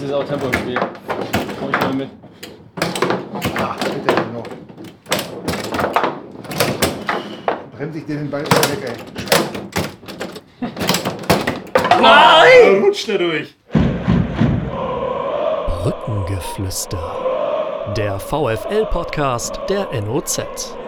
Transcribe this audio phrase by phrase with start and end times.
[0.00, 0.80] Jetzt ist auch Tempo im Spiel.
[1.60, 2.08] Komm ich mal mit.
[3.58, 4.44] Ach, bitte noch.
[7.76, 8.96] Bremse ich dir den Ball wieder weg,
[10.62, 10.68] ey.
[12.00, 12.82] Nein!
[12.82, 13.54] Rutscht er durch.
[15.82, 17.92] Brückengeflüster.
[17.94, 20.78] Der VFL-Podcast der NOZ.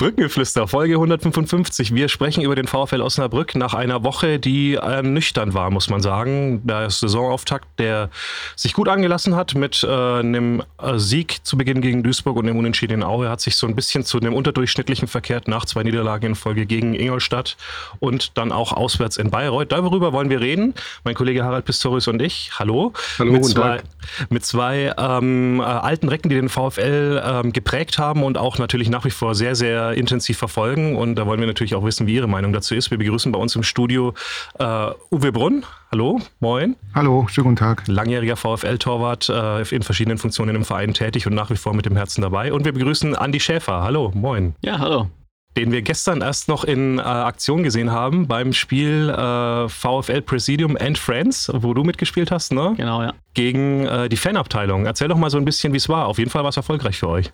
[0.00, 1.94] Brückengeflüster, Folge 155.
[1.94, 6.66] Wir sprechen über den VfL Osnabrück nach einer Woche, die ernüchternd war, muss man sagen.
[6.66, 8.08] Der Saisonauftakt, der
[8.56, 12.56] sich gut angelassen hat mit äh, einem äh, Sieg zu Beginn gegen Duisburg und dem
[12.56, 16.28] Unentschieden in Aue, hat sich so ein bisschen zu einem unterdurchschnittlichen verkehrt nach zwei Niederlagen
[16.28, 17.58] in Folge gegen Ingolstadt
[17.98, 19.70] und dann auch auswärts in Bayreuth.
[19.70, 20.72] Darüber wollen wir reden.
[21.04, 22.52] Mein Kollege Harald Pistorius und ich.
[22.58, 22.94] Hallo.
[23.18, 23.84] Hallo, mit zwei, Tag.
[24.30, 28.88] mit zwei ähm, äh, alten Recken, die den VfL ähm, geprägt haben und auch natürlich
[28.88, 30.96] nach wie vor sehr, sehr intensiv verfolgen.
[30.96, 32.90] Und da wollen wir natürlich auch wissen, wie Ihre Meinung dazu ist.
[32.90, 34.14] Wir begrüßen bei uns im Studio
[34.58, 34.64] äh,
[35.10, 35.64] Uwe Brunn.
[35.92, 36.76] Hallo, moin.
[36.94, 37.82] Hallo, schönen guten Tag.
[37.86, 41.96] Langjähriger VfL-Torwart, äh, in verschiedenen Funktionen im Verein tätig und nach wie vor mit dem
[41.96, 42.52] Herzen dabei.
[42.52, 43.82] Und wir begrüßen Andi Schäfer.
[43.82, 44.54] Hallo, moin.
[44.62, 45.10] Ja, hallo.
[45.56, 50.76] Den wir gestern erst noch in äh, Aktion gesehen haben beim Spiel äh, VfL Presidium
[50.80, 52.74] and Friends, wo du mitgespielt hast, ne?
[52.76, 53.14] Genau, ja.
[53.34, 54.86] Gegen äh, die Fanabteilung.
[54.86, 56.06] Erzähl doch mal so ein bisschen, wie es war.
[56.06, 57.32] Auf jeden Fall war es erfolgreich für euch.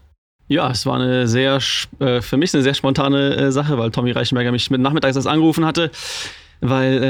[0.49, 1.59] Ja, es war eine sehr,
[1.99, 5.27] äh, für mich eine sehr spontane äh, Sache, weil Tommy Reichenberger mich mit nachmittags erst
[5.29, 5.91] angerufen hatte,
[6.61, 7.03] weil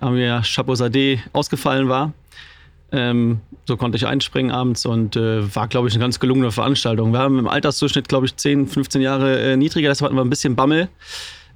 [0.00, 2.12] äh, Amir Chapeau-Sadeh ausgefallen war.
[2.92, 7.12] Ähm, so konnte ich einspringen abends und äh, war, glaube ich, eine ganz gelungene Veranstaltung.
[7.12, 10.30] Wir haben im Altersdurchschnitt, glaube ich, 10, 15 Jahre äh, niedriger, deshalb hatten wir ein
[10.30, 10.88] bisschen Bammel,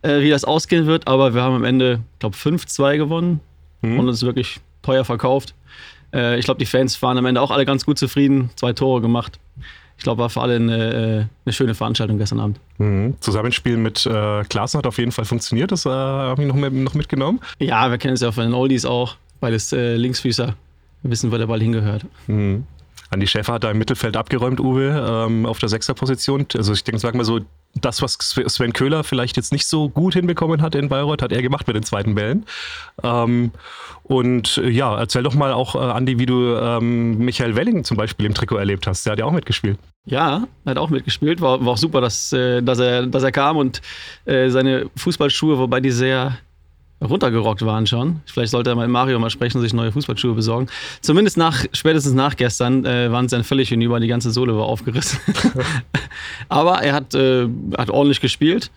[0.07, 3.41] wie das ausgehen wird, aber wir haben am Ende, glaube 5-2 gewonnen
[3.81, 3.99] Mhm.
[4.01, 5.55] und uns wirklich teuer verkauft.
[6.13, 9.41] Ich glaube, die Fans waren am Ende auch alle ganz gut zufrieden, zwei Tore gemacht.
[9.97, 12.61] Ich glaube, war für alle eine, äh, eine schöne Veranstaltung gestern Abend.
[12.79, 13.15] Mhm.
[13.21, 15.73] Zusammenspiel mit äh, Klaassen hat auf jeden Fall funktioniert.
[15.73, 17.41] Das äh, habe ich noch, mit, noch mitgenommen.
[17.59, 20.55] Ja, wir kennen es ja von den Oldies auch, beides äh, Linksfüßer.
[21.03, 22.07] Wir wissen, wo der Ball hingehört.
[22.27, 22.67] Mhm.
[23.15, 26.47] Andi Schäfer hat da im Mittelfeld abgeräumt, Uwe, ähm, auf der Sechserposition.
[26.55, 27.41] Also ich denke, sagen wir so,
[27.81, 31.43] das, was Sven Köhler vielleicht jetzt nicht so gut hinbekommen hat in Bayreuth, hat er
[31.43, 32.47] gemacht mit den zweiten Bällen.
[33.03, 33.51] Ähm,
[34.05, 37.97] und äh, ja, erzähl doch mal auch, äh, Andi, wie du ähm, Michael Welling zum
[37.97, 39.05] Beispiel im Trikot erlebt hast.
[39.07, 39.79] Der hat ja auch mitgespielt.
[40.07, 41.41] Ja, hat auch mitgespielt.
[41.41, 43.81] War, war auch super, dass, äh, dass, er, dass er kam und
[44.27, 46.37] äh, seine Fußballschuhe, wobei die sehr
[47.05, 48.21] runtergerockt waren schon.
[48.27, 50.69] Vielleicht sollte er mal mit Mario mal sprechen und sich neue Fußballschuhe besorgen.
[51.01, 54.65] Zumindest nach, spätestens nach gestern äh, waren sie dann völlig hinüber, die ganze Sohle war
[54.65, 55.19] aufgerissen.
[56.49, 58.71] Aber er hat, äh, hat ordentlich gespielt.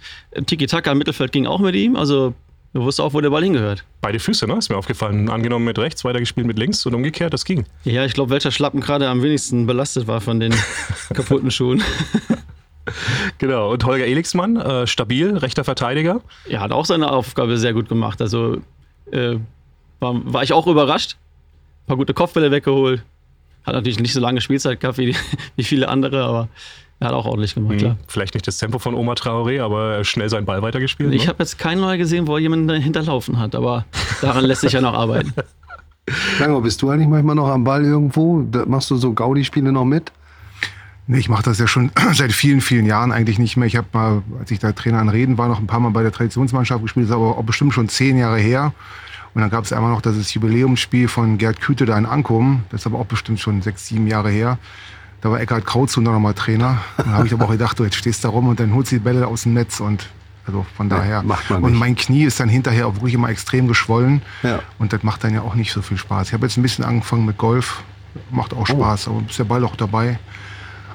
[0.45, 2.33] Tiki-Taka im Mittelfeld ging auch mit ihm, also
[2.73, 3.83] er wusste auch, wo der Ball hingehört.
[4.01, 4.57] Beide Füße, ne?
[4.57, 5.29] Ist mir aufgefallen.
[5.29, 7.65] Angenommen mit rechts, weiter gespielt mit links und umgekehrt, das ging.
[7.85, 10.53] Ja, ich glaube, welcher Schlappen gerade am wenigsten belastet war von den
[11.13, 11.81] kaputten Schuhen.
[13.37, 13.71] Genau.
[13.71, 16.21] Und Holger Elixmann, äh, stabil, rechter Verteidiger.
[16.47, 18.21] Er hat auch seine Aufgabe sehr gut gemacht.
[18.21, 18.57] Also
[19.11, 19.35] äh,
[19.99, 21.17] war, war ich auch überrascht.
[21.83, 23.03] Ein paar gute Kopfbälle weggeholt.
[23.65, 25.15] Hat natürlich nicht so lange Spielzeit gehabt wie,
[25.55, 26.47] wie viele andere, aber
[26.99, 27.77] er hat auch ordentlich gemacht, Mhm.
[27.77, 27.97] klar.
[28.07, 31.13] Vielleicht nicht das Tempo von Oma Traoré, aber schnell seinen Ball weitergespielt.
[31.13, 31.27] Ich ne?
[31.29, 33.85] habe jetzt keinen neu gesehen, wo er jemanden hinterlaufen hat, aber
[34.21, 35.33] daran lässt sich ja noch arbeiten.
[36.39, 38.41] Lange, bist du eigentlich manchmal noch am Ball irgendwo?
[38.49, 40.11] Da machst du so Gaudi-Spiele noch mit?
[41.09, 43.65] Nee, ich mache das ja schon seit vielen, vielen Jahren eigentlich nicht mehr.
[43.65, 46.03] Ich habe mal, als ich da Trainer an Reden war, noch ein paar Mal bei
[46.03, 47.05] der Traditionsmannschaft gespielt.
[47.05, 48.73] Das ist aber auch bestimmt schon zehn Jahre her.
[49.33, 52.63] Und dann gab es einmal noch das Jubiläumsspiel von Gerd Küte da in Ankum.
[52.69, 54.57] Das ist aber auch bestimmt schon sechs, sieben Jahre her.
[55.21, 56.81] Da war Eckhard Krautzu noch mal Trainer.
[56.97, 58.91] Und da habe ich aber auch gedacht, du, jetzt stehst da rum und dann holst
[58.91, 59.79] du die Bälle aus dem Netz.
[59.79, 60.09] Und
[60.45, 61.23] also von daher.
[61.23, 64.21] macht man und mein Knie ist dann hinterher auch wirklich immer extrem geschwollen.
[64.43, 64.59] Ja.
[64.79, 66.27] Und das macht dann ja auch nicht so viel Spaß.
[66.27, 67.83] Ich habe jetzt ein bisschen angefangen mit Golf.
[68.31, 70.17] Macht auch Spaß, aber ist der Ball auch dabei.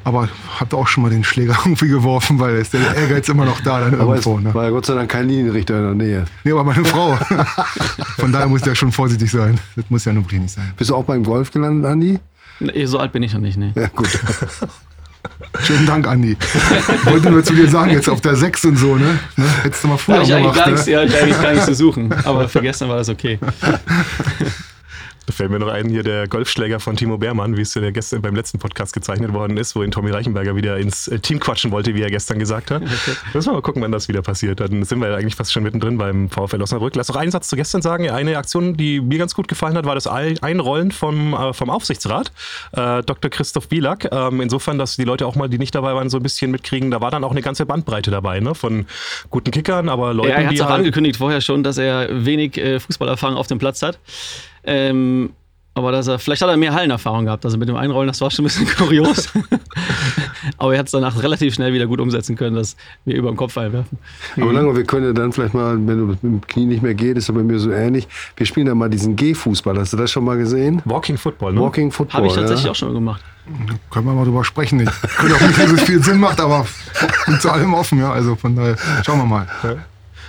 [0.04, 3.60] Aber habt auch schon mal den Schläger irgendwie geworfen, weil ist der Ehrgeiz immer noch
[3.60, 4.38] da dann Aber irgendwo.
[4.38, 4.52] Ne?
[4.54, 6.24] war ja Gott sei Dank kein Linienrichter in der Nähe.
[6.44, 7.14] Nee, aber meine Frau.
[8.18, 9.58] Von daher muss der schon vorsichtig sein.
[9.76, 10.72] Das muss ja nur wirklich nicht sein.
[10.76, 12.18] Bist du auch beim Golf gelandet, Andi?
[12.60, 13.72] Nee, so alt bin ich noch nicht, ne.
[13.74, 14.08] Ja, gut.
[15.62, 16.36] Schönen Dank, Andi.
[17.04, 19.18] Wollte nur zu dir sagen, jetzt auf der 6 und so, ne?
[19.36, 19.44] ne?
[19.62, 20.92] Hättest du mal Da früher habe ich, eigentlich gemacht, gar nichts- ne?
[20.92, 22.12] ja, ich eigentlich gar nichts zu suchen.
[22.24, 23.38] Aber für gestern war das okay.
[25.26, 28.22] Da fällt mir noch ein, hier der Golfschläger von Timo Beermann, wie es ja gestern
[28.22, 31.70] beim letzten Podcast gezeichnet worden ist, wo ihn Tommy Reichenberger wieder ins äh, Team quatschen
[31.70, 32.82] wollte, wie er gestern gesagt hat.
[33.32, 34.58] Müssen wir mal gucken, wann das wieder passiert.
[34.58, 36.96] Dann sind wir ja eigentlich fast schon mittendrin beim VfL Osnabrück.
[36.96, 38.10] Lass noch einen Satz zu gestern sagen.
[38.10, 41.70] Eine Aktion, die mir ganz gut gefallen hat, war das Ein- Einrollen vom, äh, vom
[41.70, 42.32] Aufsichtsrat,
[42.72, 43.30] äh, Dr.
[43.30, 44.08] Christoph Bielak.
[44.10, 46.90] Ähm, insofern, dass die Leute auch mal, die nicht dabei waren, so ein bisschen mitkriegen.
[46.90, 48.56] Da war dann auch eine ganze Bandbreite dabei, ne?
[48.56, 48.86] von
[49.30, 52.24] guten Kickern, aber Leuten, Ja, er hat die auch halt- angekündigt vorher schon, dass er
[52.26, 54.00] wenig äh, Fußballerfahrung auf dem Platz hat.
[54.64, 55.30] Ähm,
[55.74, 57.44] aber dass er, vielleicht hat er mehr Hallenerfahrung gehabt.
[57.46, 59.32] Also mit dem Einrollen, das war schon ein bisschen kurios.
[60.58, 63.36] Aber er hat es danach relativ schnell wieder gut umsetzen können, dass wir über den
[63.36, 63.98] Kopf einwerfen.
[64.36, 66.94] Aber Lange, wir können ja dann vielleicht mal, wenn du mit dem Knie nicht mehr
[66.94, 68.06] geht, ist ja bei mir so ähnlich.
[68.36, 69.78] Wir spielen dann mal diesen G-Fußball.
[69.78, 70.82] Hast du das schon mal gesehen?
[70.84, 71.60] Walking Football, ne?
[71.60, 72.18] Walking Football.
[72.18, 72.70] Habe ich tatsächlich ja?
[72.72, 73.22] auch schon mal gemacht.
[73.90, 74.80] Können wir mal drüber sprechen.
[74.80, 76.66] Ich könnte auch nicht, dass es viel Sinn macht, aber
[77.26, 78.12] bin zu allem offen, ja.
[78.12, 79.46] Also von daher schauen wir mal.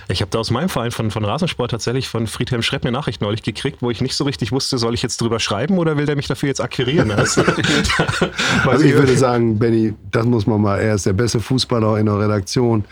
[0.08, 3.22] Ich habe da aus meinem Verein von, von Rasensport tatsächlich von Friedhelm Schrepp eine Nachricht
[3.22, 6.06] neulich gekriegt, wo ich nicht so richtig wusste, soll ich jetzt drüber schreiben oder will
[6.06, 7.12] der mich dafür jetzt akquirieren?
[7.24, 7.42] Also,
[8.66, 12.06] Also ich würde sagen, Benny, das muss man mal, er ist der beste Fußballer in
[12.06, 12.84] der Redaktion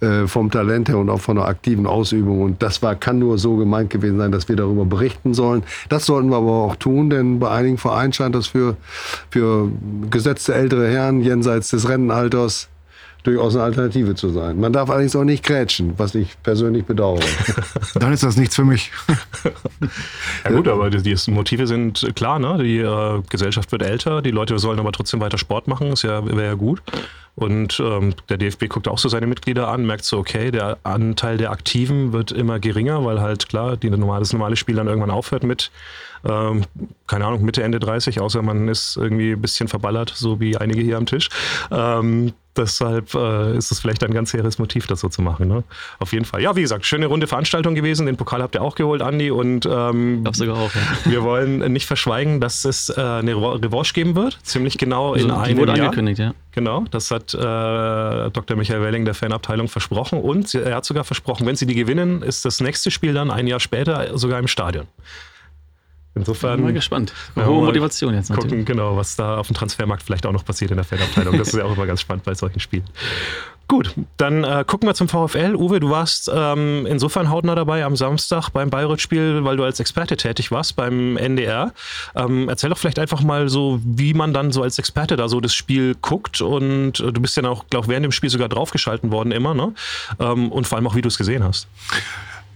[0.00, 2.42] äh, vom Talent her und auch von der aktiven Ausübung.
[2.42, 5.64] Und das war, kann nur so gemeint gewesen sein, dass wir darüber berichten sollen.
[5.88, 8.76] Das sollten wir aber auch tun, denn bei einigen Vereinen scheint das für,
[9.30, 9.70] für
[10.10, 12.68] gesetzte ältere Herren jenseits des Rentenalters
[13.24, 14.60] durchaus eine Alternative zu sein.
[14.60, 17.24] Man darf allerdings auch nicht grätschen, was ich persönlich bedauere.
[17.94, 18.92] Dann ist das nichts für mich.
[20.44, 22.62] ja gut, aber die, die Motive sind klar, ne?
[22.62, 26.24] Die äh, Gesellschaft wird älter, die Leute sollen aber trotzdem weiter Sport machen, ist ja,
[26.24, 26.82] wäre ja gut.
[27.36, 31.36] Und ähm, der DFB guckt auch so seine Mitglieder an, merkt so, okay, der Anteil
[31.36, 35.10] der Aktiven wird immer geringer, weil halt klar, die normale, das normale Spiel dann irgendwann
[35.10, 35.72] aufhört mit,
[36.24, 36.62] ähm,
[37.08, 40.80] keine Ahnung, Mitte, Ende 30, außer man ist irgendwie ein bisschen verballert, so wie einige
[40.82, 41.28] hier am Tisch.
[41.72, 45.48] Ähm, deshalb äh, ist es vielleicht ein ganz hehres Motiv, das so zu machen.
[45.48, 45.64] Ne?
[45.98, 46.42] Auf jeden Fall.
[46.42, 48.06] Ja, wie gesagt, schöne runde Veranstaltung gewesen.
[48.06, 49.30] Den Pokal habt ihr auch geholt, Andi.
[49.30, 50.80] Und ähm, Ich sogar auch, ja.
[51.10, 54.38] wir wollen nicht verschweigen, dass es äh, eine Revanche geben wird.
[54.42, 55.86] Ziemlich genau in Also, die einem wurde Jahr.
[55.86, 56.34] angekündigt, ja.
[56.52, 57.38] Genau, das hat äh,
[58.30, 58.56] Dr.
[58.56, 60.20] Michael Welling der Fanabteilung versprochen.
[60.20, 63.46] Und er hat sogar versprochen, wenn sie die gewinnen, ist das nächste Spiel dann ein
[63.48, 64.86] Jahr später sogar im Stadion.
[66.16, 67.12] Insofern Bin mal gespannt.
[67.34, 68.50] Hohe mal Motivation jetzt natürlich.
[68.50, 71.36] gucken, genau, was da auf dem Transfermarkt vielleicht auch noch passiert in der Fanabteilung.
[71.38, 72.84] Das ist ja auch immer ganz spannend bei solchen Spielen.
[73.66, 75.56] Gut, dann äh, gucken wir zum VfL.
[75.56, 80.16] Uwe, du warst ähm, insofern hautnah dabei am Samstag beim Bayreuth-Spiel, weil du als Experte
[80.16, 81.72] tätig warst beim NDR.
[82.14, 85.40] Ähm, erzähl doch vielleicht einfach mal so, wie man dann so als Experte da so
[85.40, 86.42] das Spiel guckt.
[86.42, 89.72] Und äh, du bist ja auch, glaube während dem Spiel sogar draufgeschalten worden immer, ne?
[90.20, 91.66] Ähm, und vor allem auch, wie du es gesehen hast.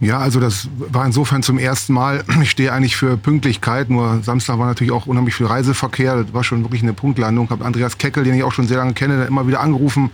[0.01, 2.25] Ja, also das war insofern zum ersten Mal.
[2.43, 6.23] Ich stehe eigentlich für Pünktlichkeit, nur Samstag war natürlich auch unheimlich viel Reiseverkehr.
[6.23, 7.51] Das war schon wirklich eine Punktlandung.
[7.51, 10.11] Hab Andreas Keckel, den ich auch schon sehr lange kenne, immer wieder angerufen.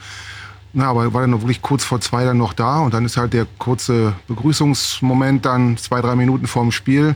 [0.73, 3.17] Na, aber war dann noch wirklich kurz vor zwei dann noch da und dann ist
[3.17, 7.15] halt der kurze Begrüßungsmoment dann zwei, drei Minuten vorm Spiel.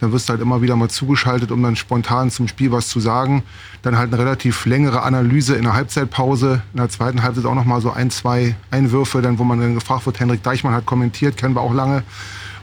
[0.00, 3.00] Dann wirst du halt immer wieder mal zugeschaltet, um dann spontan zum Spiel was zu
[3.00, 3.42] sagen.
[3.82, 6.62] Dann halt eine relativ längere Analyse in der Halbzeitpause.
[6.72, 9.74] In der zweiten Halbzeit auch noch mal so ein, zwei Einwürfe, dann, wo man dann
[9.74, 12.02] gefragt wird, Henrik Deichmann hat kommentiert, kennen wir auch lange,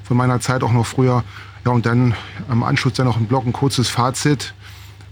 [0.04, 1.24] von meiner Zeit auch noch früher.
[1.66, 2.14] Ja, und dann
[2.50, 4.54] am Anschluss dann noch im Block ein kurzes Fazit.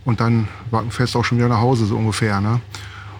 [0.03, 2.41] Und dann war fest auch schon wieder nach Hause, so ungefähr.
[2.41, 2.59] Ne?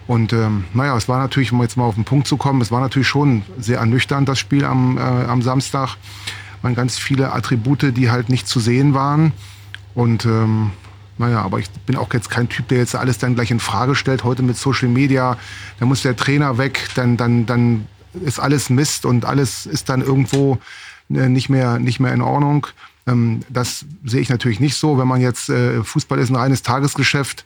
[0.06, 2.70] Und ähm, naja, es war natürlich, um jetzt mal auf den Punkt zu kommen, es
[2.70, 5.96] war natürlich schon sehr ernüchternd, das Spiel am, äh, am Samstag.
[6.62, 9.32] Waren ganz viele Attribute, die halt nicht zu sehen waren.
[9.94, 10.70] Und ähm,
[11.18, 13.94] naja, aber ich bin auch jetzt kein Typ, der jetzt alles dann gleich in Frage
[13.94, 14.24] stellt.
[14.24, 15.36] Heute mit Social Media,
[15.78, 17.86] da muss der Trainer weg, dann, dann, dann
[18.24, 20.58] ist alles Mist und alles ist dann irgendwo
[21.10, 22.66] äh, nicht mehr, nicht mehr in Ordnung.
[23.06, 24.98] Ähm, das sehe ich natürlich nicht so.
[24.98, 27.44] Wenn man jetzt, äh, Fußball ist ein reines Tagesgeschäft.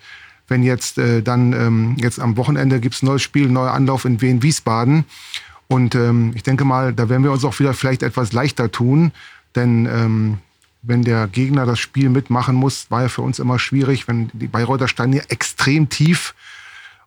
[0.48, 4.20] Wenn jetzt äh, dann ähm, jetzt am Wochenende gibt's ein neues Spiel, neuer Anlauf in
[4.20, 5.04] Wien Wiesbaden.
[5.68, 9.12] Und ähm, ich denke mal, da werden wir uns auch wieder vielleicht etwas leichter tun.
[9.54, 10.38] Denn ähm,
[10.82, 14.06] wenn der Gegner das Spiel mitmachen muss, war ja für uns immer schwierig.
[14.06, 16.34] Wenn die Bayreuther standen ja extrem tief.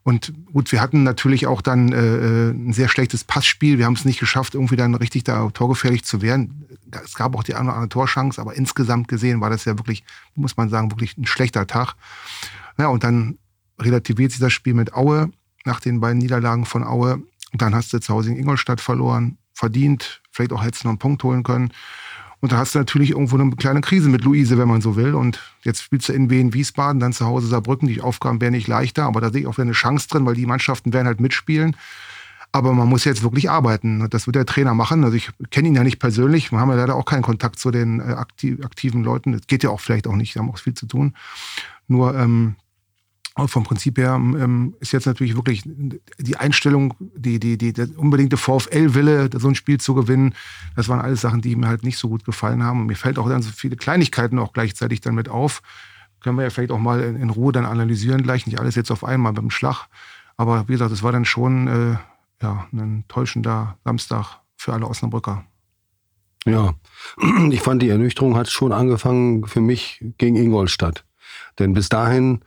[0.04, 3.78] Und gut, wir hatten natürlich auch dann äh, ein sehr schlechtes Passspiel.
[3.78, 6.66] Wir haben es nicht geschafft, irgendwie dann richtig da torgefährlich zu werden.
[7.04, 10.04] Es gab auch die eine oder andere Torchance, aber insgesamt gesehen war das ja wirklich,
[10.36, 11.94] muss man sagen, wirklich ein schlechter Tag.
[12.78, 13.38] Ja, und dann
[13.80, 15.32] relativiert sich das Spiel mit Aue
[15.66, 17.22] nach den beiden Niederlagen von Aue.
[17.52, 20.92] Und dann hast du zu Hause in Ingolstadt verloren, verdient, vielleicht auch hättest du noch
[20.92, 21.72] einen Punkt holen können.
[22.42, 25.14] Und da hast du natürlich irgendwo eine kleine Krise mit Luise, wenn man so will.
[25.14, 27.88] Und jetzt spielst du in Wien Wiesbaden, dann zu Hause Saarbrücken.
[27.88, 30.36] Die Aufgaben wären nicht leichter, aber da sehe ich auch wieder eine Chance drin, weil
[30.36, 31.76] die Mannschaften werden halt mitspielen.
[32.52, 34.10] Aber man muss jetzt wirklich arbeiten.
[34.10, 35.04] Das wird der Trainer machen.
[35.04, 36.52] Also ich kenne ihn ja nicht persönlich.
[36.52, 39.34] Wir haben ja leider auch keinen Kontakt zu den äh, aktiv, aktiven Leuten.
[39.34, 40.34] Das geht ja auch vielleicht auch nicht.
[40.34, 41.14] Wir haben auch viel zu tun.
[41.88, 42.56] Nur ähm,
[43.48, 45.64] vom Prinzip her ähm, ist jetzt natürlich wirklich
[46.18, 50.36] die Einstellung, die, die, die, der unbedingte VfL-Wille, so ein Spiel zu gewinnen.
[50.76, 52.82] Das waren alles Sachen, die mir halt nicht so gut gefallen haben.
[52.82, 55.62] Und mir fällt auch dann so viele Kleinigkeiten auch gleichzeitig dann mit auf.
[56.22, 58.46] Können wir ja vielleicht auch mal in, in Ruhe dann analysieren gleich.
[58.46, 59.88] Nicht alles jetzt auf einmal beim Schlag.
[60.38, 61.98] Aber wie gesagt, es war dann schon äh,
[62.42, 65.46] ja, ein täuschender Samstag für alle Osnabrücker.
[66.46, 66.74] Ja,
[67.52, 71.06] ich fand die Ernüchterung hat schon angefangen für mich gegen Ingolstadt.
[71.58, 72.42] Denn bis dahin,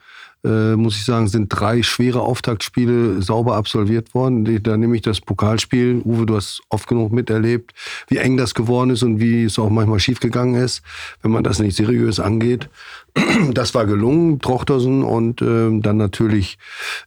[0.45, 4.63] äh, muss ich sagen, sind drei schwere Auftaktspiele sauber absolviert worden.
[4.63, 6.03] Da nehme ich das Pokalspiel.
[6.05, 7.73] Uwe, du hast oft genug miterlebt,
[8.09, 10.83] wie eng das geworden ist und wie es auch manchmal schiefgegangen ist,
[11.23, 12.69] wenn man das nicht seriös angeht.
[13.53, 16.59] das war gelungen, Trochtersen und ähm, dann natürlich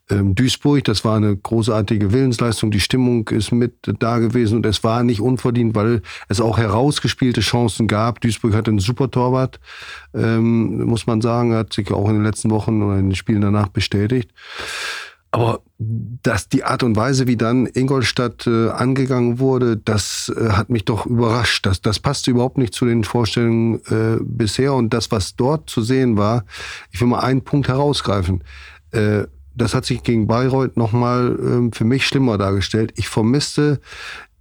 [0.09, 0.83] ähm, Duisburg.
[0.83, 2.69] Das war eine großartige Willensleistung.
[2.69, 7.41] Die Stimmung ist mit da gewesen und es war nicht unverdient, weil es auch herausgespielte
[7.41, 8.21] Chancen gab.
[8.21, 9.59] Duisburg hatte einen super Torwart,
[10.13, 13.41] ähm, muss man sagen, hat sich auch in den letzten Wochen oder in den Spielen
[13.41, 14.29] danach bestätigt.
[15.31, 20.69] Aber dass die Art und Weise, wie dann Ingolstadt äh, angegangen wurde, das äh, hat
[20.69, 21.65] mich doch überrascht.
[21.65, 24.75] Das, das passte überhaupt nicht zu den Vorstellungen äh, bisher.
[24.75, 26.45] Und das, was dort zu sehen war,
[26.91, 28.43] ich will mal einen Punkt herausgreifen.
[28.91, 29.23] Äh,
[29.55, 32.93] das hat sich gegen Bayreuth nochmal ähm, für mich schlimmer dargestellt.
[32.95, 33.81] Ich vermisste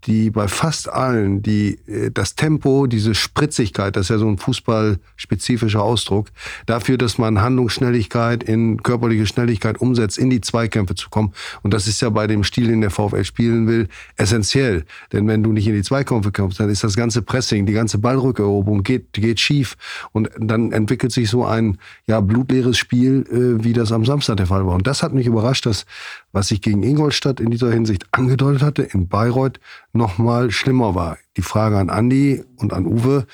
[0.06, 4.38] die bei fast allen, die äh, das Tempo, diese Spritzigkeit, das ist ja so ein
[4.38, 6.28] fußballspezifischer Ausdruck,
[6.66, 11.32] dafür, dass man Handlungsschnelligkeit in körperliche Schnelligkeit umsetzt, in die Zweikämpfe zu kommen.
[11.62, 14.84] Und das ist ja bei dem Stil, den der VfL spielen will, essentiell.
[15.12, 17.98] Denn wenn du nicht in die Zweikämpfe kommst, dann ist das ganze Pressing, die ganze
[17.98, 19.76] Ballrückeroberung geht, geht schief.
[20.12, 24.46] Und dann entwickelt sich so ein ja, blutleeres Spiel, äh, wie das am Samstag der
[24.46, 24.74] Fall war.
[24.74, 25.86] Und das hat mich überrascht, dass
[26.34, 29.60] was ich gegen Ingolstadt in dieser Hinsicht angedeutet hatte, in Bayreuth
[29.94, 31.18] noch mal schlimmer war.
[31.36, 33.26] Die Frage an Andi und an Uwe,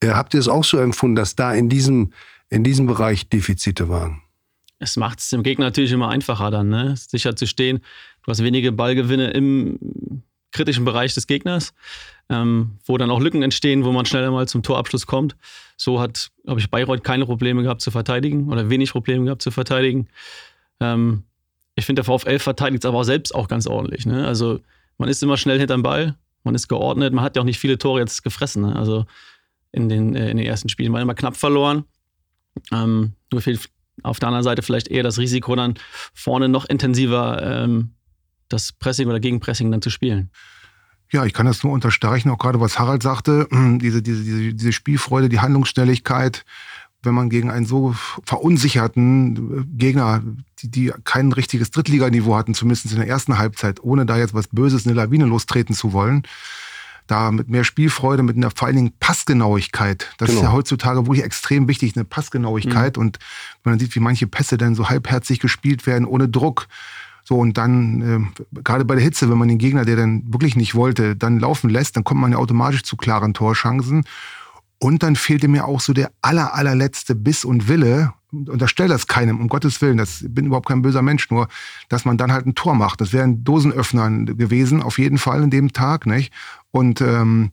[0.00, 2.12] äh, habt ihr es auch so empfunden, dass da in diesem,
[2.50, 4.22] in diesem Bereich Defizite waren?
[4.78, 6.94] Es macht es dem Gegner natürlich immer einfacher dann, ne?
[6.96, 7.80] sicher zu stehen.
[8.22, 10.22] Du hast wenige Ballgewinne im
[10.52, 11.74] kritischen Bereich des Gegners,
[12.28, 15.36] ähm, wo dann auch Lücken entstehen, wo man schneller mal zum Torabschluss kommt.
[15.76, 19.50] So hat, glaube ich, Bayreuth keine Probleme gehabt zu verteidigen oder wenig Probleme gehabt zu
[19.50, 20.08] verteidigen.
[20.80, 21.24] Ähm,
[21.74, 24.06] ich finde, der VfL verteidigt es aber auch selbst auch ganz ordentlich.
[24.06, 24.26] Ne?
[24.26, 24.60] Also
[24.98, 27.78] man ist immer schnell hinterm Ball, man ist geordnet, man hat ja auch nicht viele
[27.78, 28.62] Tore jetzt gefressen.
[28.62, 28.76] Ne?
[28.76, 29.06] Also
[29.72, 30.94] in den, äh, in den ersten Spielen.
[30.94, 31.84] Hat immer knapp verloren.
[32.72, 33.70] Ähm, nur fehlt
[34.02, 35.74] auf der anderen Seite vielleicht eher das Risiko, dann
[36.14, 37.94] vorne noch intensiver ähm,
[38.48, 40.30] das Pressing oder Gegenpressing dann zu spielen.
[41.10, 44.72] Ja, ich kann das nur unterstreichen, auch gerade was Harald sagte, diese, diese, diese, diese
[44.72, 46.44] Spielfreude, die Handlungsschnelligkeit,
[47.08, 50.22] wenn man gegen einen so verunsicherten äh, Gegner,
[50.60, 54.48] die, die kein richtiges Drittliganiveau hatten, zumindest in der ersten Halbzeit, ohne da jetzt was
[54.48, 56.22] Böses in eine Lawine lostreten zu wollen,
[57.06, 60.10] da mit mehr Spielfreude, mit einer vor allen Dingen Passgenauigkeit.
[60.18, 60.40] Das genau.
[60.40, 62.98] ist ja heutzutage wirklich extrem wichtig, eine Passgenauigkeit.
[62.98, 63.02] Mhm.
[63.02, 63.18] Und
[63.64, 66.68] wenn man sieht, wie manche Pässe dann so halbherzig gespielt werden, ohne Druck.
[67.24, 70.56] So, und dann, äh, gerade bei der Hitze, wenn man den Gegner, der dann wirklich
[70.56, 74.04] nicht wollte, dann laufen lässt, dann kommt man ja automatisch zu klaren Torchancen.
[74.78, 78.12] Und dann fehlte mir auch so der aller, allerletzte Biss und Wille.
[78.30, 81.48] Unterstell das keinem, um Gottes Willen, das bin überhaupt kein böser Mensch, nur,
[81.88, 83.00] dass man dann halt ein Tor macht.
[83.00, 86.32] Das wäre ein Dosenöffner gewesen, auf jeden Fall in dem Tag, nicht?
[86.70, 87.52] Und ähm,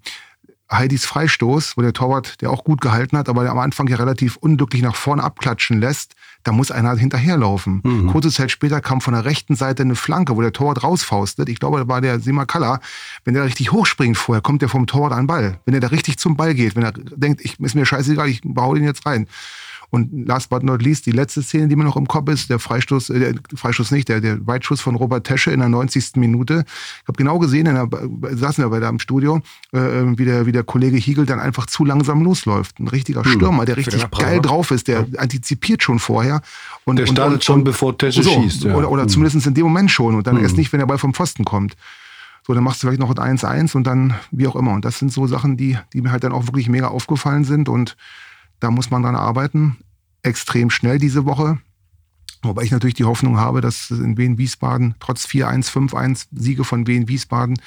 [0.70, 3.96] Heidis Freistoß, wo der Torwart, der auch gut gehalten hat, aber der am Anfang ja
[3.96, 7.81] relativ unglücklich nach vorne abklatschen lässt, da muss einer hinterherlaufen.
[7.83, 8.07] Mhm.
[8.11, 11.49] Kurze Zeit später kam von der rechten Seite eine Flanke, wo der Torwart rausfaustet.
[11.49, 12.79] Ich glaube, da war der Simakala.
[13.23, 15.59] Wenn der richtig hochspringt vorher, kommt der vom Torwart an den Ball.
[15.65, 18.41] Wenn er da richtig zum Ball geht, wenn er denkt, ich, ist mir scheißegal, ich
[18.43, 19.27] baue den jetzt rein.
[19.89, 22.59] Und last but not least, die letzte Szene, die mir noch im Kopf ist, der
[22.59, 26.15] Freistoß, äh, der Freistoß nicht, der, der Weitschuss von Robert Tesche in der 90.
[26.15, 26.65] Minute.
[27.01, 27.89] Ich habe genau gesehen, in der,
[28.37, 31.65] saßen wir bei da im Studio, äh, wie, der, wie der Kollege Hiegel dann einfach
[31.65, 32.79] zu langsam losläuft.
[32.79, 33.31] Ein richtiger hm.
[33.31, 35.19] Stürmer, der richtig geil drauf ist, der ja.
[35.19, 36.41] antizipiert schon vorher.
[36.83, 38.65] Und, der startet und, schon, bevor Tesche so, schießt.
[38.65, 38.75] Ja.
[38.75, 39.09] Oder, oder hm.
[39.09, 40.43] zumindest in dem Moment schon und dann hm.
[40.43, 41.75] erst nicht, wenn der Ball vom Pfosten kommt.
[42.45, 44.73] So, dann machst du vielleicht noch ein 1-1 und dann wie auch immer.
[44.73, 47.69] Und das sind so Sachen, die, die mir halt dann auch wirklich mega aufgefallen sind
[47.69, 47.97] und
[48.59, 49.77] da muss man dran arbeiten
[50.25, 51.59] extrem schnell diese Woche.
[52.41, 56.85] Wobei ich natürlich die Hoffnung habe, dass in Wien Wiesbaden trotz 4-1, 5-1 Siege von
[56.85, 57.59] Wien Wiesbaden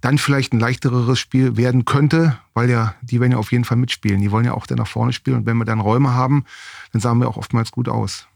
[0.00, 3.78] dann vielleicht ein leichteres Spiel werden könnte, weil ja, die werden ja auf jeden Fall
[3.78, 4.20] mitspielen.
[4.20, 6.44] Die wollen ja auch dann nach vorne spielen und wenn wir dann Räume haben,
[6.92, 8.26] dann sahen wir auch oftmals gut aus.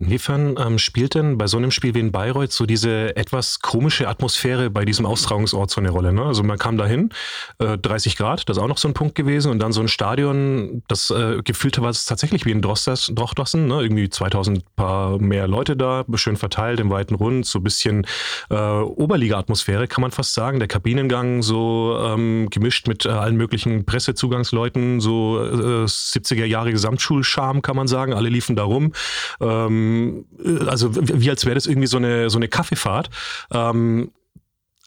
[0.00, 4.06] Inwiefern ähm, spielt denn bei so einem Spiel wie in Bayreuth so diese etwas komische
[4.06, 6.12] Atmosphäre bei diesem Austragungsort so eine Rolle?
[6.12, 6.22] Ne?
[6.22, 7.10] Also man kam dahin,
[7.58, 9.88] äh, 30 Grad, das ist auch noch so ein Punkt gewesen und dann so ein
[9.88, 13.82] Stadion, das äh, gefühlt war es tatsächlich wie in Drochtersen, ne?
[13.82, 18.06] irgendwie 2000 paar mehr Leute da, schön verteilt im weiten Rund, so ein bisschen
[18.50, 20.60] äh, Oberliga-Atmosphäre kann man fast sagen.
[20.60, 27.62] Der Kabinengang so ähm, gemischt mit äh, allen möglichen Pressezugangsleuten, so 70er äh, Jahre Gesamtschulscham
[27.62, 28.92] kann man sagen, alle liefen da rum.
[29.40, 33.10] Ähm, ähm, also wie als wäre das irgendwie so eine, so eine Kaffeefahrt.
[33.52, 34.10] Ähm,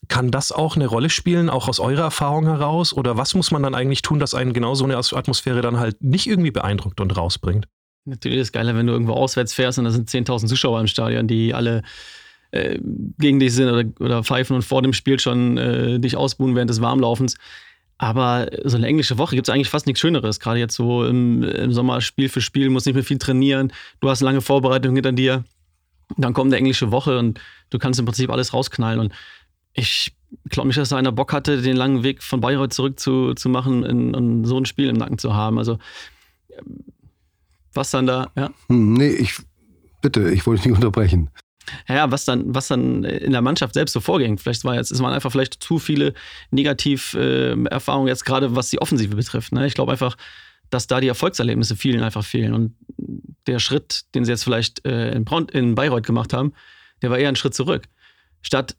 [0.08, 2.93] kann das auch eine Rolle spielen, auch aus eurer Erfahrung heraus?
[2.93, 6.03] Oder was muss man dann eigentlich tun, dass einen genau so eine Atmosphäre dann halt
[6.03, 7.67] nicht irgendwie beeindruckt und rausbringt?
[8.05, 10.88] Natürlich ist es geiler, wenn du irgendwo auswärts fährst und da sind 10.000 Zuschauer im
[10.88, 11.84] Stadion, die alle
[12.50, 12.79] äh,
[13.20, 16.70] gegen dich sind oder, oder pfeifen und vor dem Spiel schon äh, dich ausbuhen während
[16.70, 17.36] des Warmlaufens.
[18.01, 20.39] Aber so eine englische Woche gibt es eigentlich fast nichts Schöneres.
[20.39, 23.72] Gerade jetzt so im, im, Sommer Spiel für Spiel, musst nicht mehr viel trainieren.
[24.00, 25.43] Du hast lange Vorbereitung hinter dir.
[26.17, 27.39] Dann kommt eine englische Woche und
[27.70, 29.00] du kannst im Prinzip alles rausknallen.
[29.00, 29.13] Und
[29.74, 30.13] ich
[30.50, 33.50] glaube nicht, dass da einer Bock hatte, den langen Weg von Bayreuth zurück zu, zu
[33.50, 33.84] machen
[34.15, 35.60] und so ein Spiel im Nacken zu haben.
[35.60, 35.77] Also
[37.72, 38.50] was dann da, ja?
[38.67, 39.38] Hm, nee, ich,
[40.01, 41.29] bitte, ich wollte dich nicht unterbrechen.
[41.87, 44.37] Ja, was dann, was dann in der Mannschaft selbst so vorging.
[44.37, 46.13] Vielleicht war jetzt, es waren einfach vielleicht zu viele
[46.49, 49.51] Negativerfahrungen jetzt gerade, was die Offensive betrifft.
[49.51, 49.67] Ne?
[49.67, 50.17] Ich glaube einfach,
[50.69, 52.53] dass da die Erfolgserlebnisse vielen einfach fehlen.
[52.53, 52.75] Und
[53.47, 56.53] der Schritt, den sie jetzt vielleicht äh, in Bayreuth gemacht haben,
[57.01, 57.87] der war eher ein Schritt zurück.
[58.41, 58.75] Statt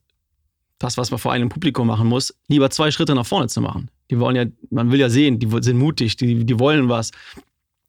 [0.78, 3.90] das, was man vor einem Publikum machen muss, lieber zwei Schritte nach vorne zu machen.
[4.10, 7.12] Die wollen ja, man will ja sehen, die sind mutig, die, die wollen was,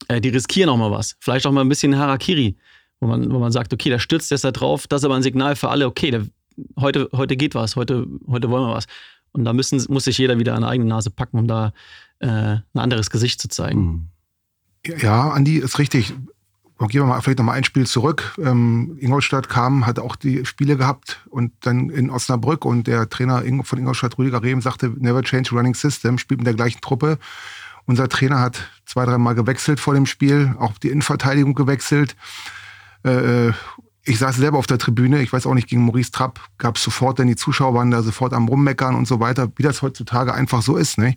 [0.07, 1.15] äh, die riskieren auch mal was.
[1.19, 2.55] Vielleicht auch mal ein bisschen Harakiri,
[3.03, 5.23] wo man, wo man sagt, okay, da stürzt jetzt da drauf, das ist aber ein
[5.23, 6.25] Signal für alle, okay, der,
[6.79, 8.85] heute, heute geht was, heute, heute wollen wir was.
[9.33, 11.73] Und da müssen, muss sich jeder wieder an der eigene Nase packen, um da
[12.19, 14.09] äh, ein anderes Gesicht zu zeigen.
[14.85, 16.13] Ja, Andi, ist richtig.
[16.79, 18.35] Gehen wir mal vielleicht noch mal ein Spiel zurück.
[18.37, 23.43] Ähm, Ingolstadt kam, hat auch die Spiele gehabt und dann in Osnabrück und der Trainer
[23.63, 27.19] von Ingolstadt, Rüdiger Rehm, sagte, never change running system, spielt mit der gleichen Truppe.
[27.85, 32.15] Unser Trainer hat zwei, dreimal gewechselt vor dem Spiel, auch die Innenverteidigung gewechselt.
[33.03, 33.51] Äh,
[34.05, 36.83] ich saß selber auf der Tribüne, ich weiß auch nicht, gegen Maurice Trapp gab es
[36.83, 40.33] sofort, denn die Zuschauer waren da sofort am Rummeckern und so weiter, wie das heutzutage
[40.33, 40.97] einfach so ist.
[40.97, 41.15] Ne?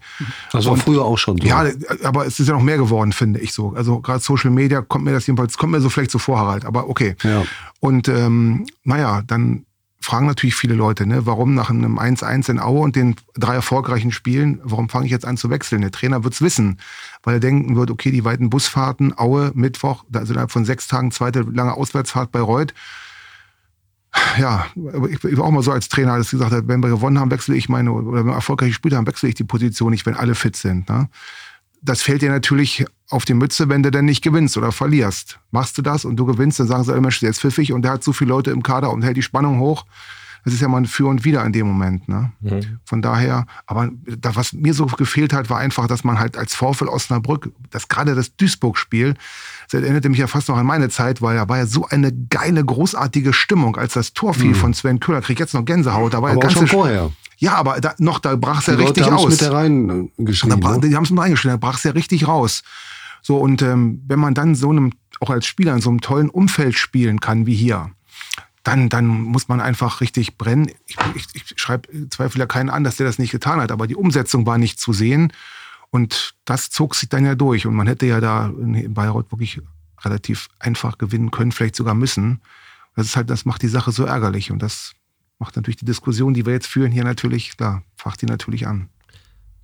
[0.53, 1.47] Das war und, früher auch schon so.
[1.47, 1.67] Ja,
[2.05, 3.75] aber es ist ja noch mehr geworden, finde ich so.
[3.75, 6.65] Also gerade Social Media kommt mir das jedenfalls, kommt mir so vielleicht so vor, Harald,
[6.65, 7.17] aber okay.
[7.25, 7.43] Ja.
[7.81, 9.67] Und ähm, naja, dann
[10.07, 14.13] fragen natürlich viele Leute, ne, warum nach einem 1-1 in Aue und den drei erfolgreichen
[14.13, 15.81] Spielen, warum fange ich jetzt an zu wechseln?
[15.83, 16.79] Der Trainer wird's wissen,
[17.25, 21.11] weil er denken wird, okay, die weiten Busfahrten, Aue, Mittwoch, also innerhalb von sechs Tagen
[21.11, 22.73] zweite lange Auswärtsfahrt bei Reuth.
[24.39, 24.67] Ja,
[25.11, 27.57] ich, war auch mal so als Trainer, dass gesagt hat, wenn wir gewonnen haben, wechsle
[27.57, 30.35] ich meine, oder wenn wir erfolgreich gespielt haben, wechsle ich die Position nicht, wenn alle
[30.35, 30.89] fit sind.
[30.89, 31.09] Ne?
[31.87, 35.39] Das fällt dir natürlich auf die Mütze, wenn du denn nicht gewinnst oder verlierst.
[35.51, 37.93] Machst du das und du gewinnst, dann sagen sie, Mensch, der ist pfiffig und der
[37.93, 39.85] hat so viele Leute im Kader und hält die Spannung hoch.
[40.45, 42.09] Das ist ja mal ein Für und Wider in dem Moment.
[42.09, 42.31] Ne?
[42.41, 42.79] Mhm.
[42.85, 46.55] Von daher, aber da, was mir so gefehlt hat, war einfach, dass man halt als
[46.55, 49.15] Vorfall Osnabrück, das gerade das Duisburg-Spiel,
[49.71, 52.13] das erinnerte mich ja fast noch an meine Zeit, weil da war ja so eine
[52.31, 54.55] geile, großartige Stimmung, als das Tor fiel mhm.
[54.55, 55.21] von Sven Köhler.
[55.21, 56.15] Krieg jetzt noch Gänsehaut.
[56.15, 57.11] Da war aber ja schon vorher.
[57.37, 59.29] Ja, aber da, noch, da brach es ja richtig Leute aus.
[59.29, 60.61] mit da reingeschrieben.
[60.61, 60.89] Da, ne?
[60.89, 62.63] Die haben es mit reingeschrieben, da brach es ja richtig raus.
[63.23, 66.31] So, und ähm, wenn man dann so einem, auch als Spieler in so einem tollen
[66.31, 67.91] Umfeld spielen kann wie hier,
[68.67, 70.71] dann, dann muss man einfach richtig brennen.
[70.87, 73.87] Ich, ich, ich schreibe zweifle ja keinen an, dass der das nicht getan hat, aber
[73.87, 75.33] die Umsetzung war nicht zu sehen.
[75.91, 77.65] Und das zog sich dann ja durch.
[77.65, 79.61] Und man hätte ja da in Bayreuth wirklich
[80.05, 82.41] relativ einfach gewinnen können, vielleicht sogar müssen.
[82.97, 84.51] Das ist halt, das macht die Sache so ärgerlich.
[84.51, 84.96] Und das
[85.39, 88.89] macht natürlich die Diskussion, die wir jetzt führen, hier natürlich, klar, facht die natürlich an.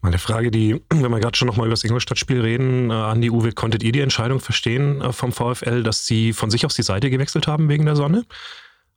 [0.01, 3.53] Meine Frage, die, wenn wir gerade schon nochmal über das Ingolstadt-Spiel reden, äh, Andi Uwe,
[3.53, 7.09] konntet ihr die Entscheidung verstehen äh, vom VfL, dass sie von sich aus die Seite
[7.09, 8.25] gewechselt haben wegen der Sonne?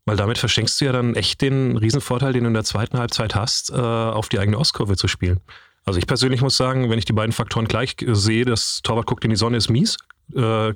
[0.05, 3.35] Weil damit verschenkst du ja dann echt den Riesenvorteil, den du in der zweiten Halbzeit
[3.35, 5.39] hast, äh, auf die eigene Ostkurve zu spielen.
[5.83, 9.23] Also ich persönlich muss sagen, wenn ich die beiden Faktoren gleich sehe, das Torwart guckt
[9.23, 9.97] in die Sonne, ist mies.
[10.35, 10.73] Äh,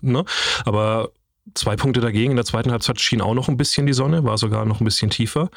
[0.00, 0.24] ne?
[0.64, 1.10] Aber
[1.54, 2.30] zwei Punkte dagegen.
[2.30, 4.84] In der zweiten Halbzeit schien auch noch ein bisschen die Sonne, war sogar noch ein
[4.84, 5.50] bisschen tiefer.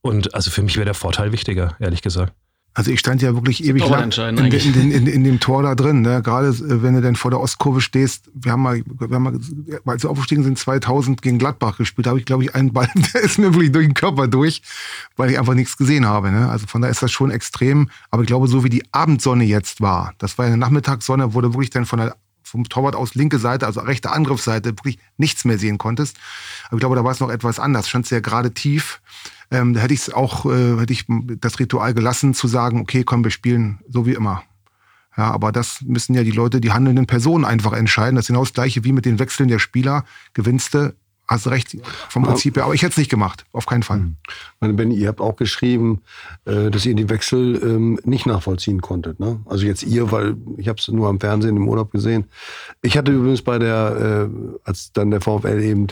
[0.00, 2.32] Und also für mich wäre der Vorteil wichtiger, ehrlich gesagt.
[2.74, 6.00] Also ich stand ja wirklich ewig lang in, in, in, in, dem Tor da drin.
[6.00, 6.22] Ne?
[6.22, 8.30] Gerade äh, wenn du dann vor der Ostkurve stehst.
[8.32, 12.06] Wir haben mal, wir haben mal als wir aufgestiegen sind, 2000 gegen Gladbach gespielt.
[12.06, 14.62] Da habe ich, glaube ich, einen Ball, der ist mir wirklich durch den Körper durch,
[15.16, 16.30] weil ich einfach nichts gesehen habe.
[16.30, 16.48] Ne?
[16.48, 17.90] Also von daher ist das schon extrem.
[18.10, 21.52] Aber ich glaube, so wie die Abendsonne jetzt war, das war ja eine Nachmittagssonne, wurde
[21.52, 22.16] wirklich dann von der
[22.52, 26.18] vom Torwart aus linke Seite, also rechte Angriffsseite, wirklich nichts mehr sehen konntest.
[26.66, 27.88] Aber ich glaube, da war es noch etwas anders.
[27.88, 29.00] Stand ja gerade tief.
[29.50, 33.04] Ähm, da hätte ich es auch, äh, hätte ich das Ritual gelassen, zu sagen, okay,
[33.04, 34.42] komm, wir spielen so wie immer.
[35.16, 38.16] Ja, aber das müssen ja die Leute, die handelnden Personen einfach entscheiden.
[38.16, 40.04] Das ist genau das Gleiche wie mit den Wechseln der Spieler.
[40.34, 40.94] Gewinnste
[41.32, 41.76] hast recht,
[42.08, 42.64] vom Prinzip her.
[42.64, 43.98] Aber ich hätte es nicht gemacht, auf keinen Fall.
[43.98, 44.16] Hm.
[44.60, 46.02] Meine Benny, ihr habt auch geschrieben,
[46.44, 49.18] äh, dass ihr die Wechsel ähm, nicht nachvollziehen konntet.
[49.18, 49.40] Ne?
[49.46, 52.24] Also jetzt ihr, weil ich habe es nur am Fernsehen im Urlaub gesehen.
[52.82, 55.88] Ich hatte übrigens bei der, äh, als dann der VfL eben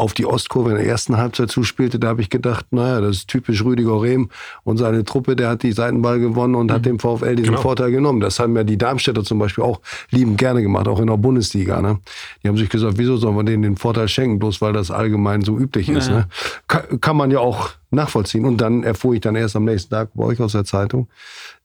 [0.00, 3.28] auf die Ostkurve in der ersten Halbzeit zuspielte, da habe ich gedacht, naja, das ist
[3.28, 4.30] typisch Rüdiger Rehm
[4.64, 6.72] und seine Truppe, der hat die Seitenball gewonnen und mhm.
[6.72, 7.60] hat dem VfL diesen genau.
[7.60, 8.20] Vorteil genommen.
[8.20, 11.82] Das haben ja die Darmstädter zum Beispiel auch liebend gerne gemacht, auch in der Bundesliga.
[11.82, 11.98] Ne?
[12.42, 15.42] Die haben sich gesagt, wieso sollen wir denen den Vorteil schenken, bloß weil das allgemein
[15.42, 16.08] so üblich ist.
[16.08, 16.28] Ne?
[16.68, 18.44] Kann, kann man ja auch nachvollziehen.
[18.44, 21.08] Und dann erfuhr ich dann erst am nächsten Tag bei euch aus der Zeitung,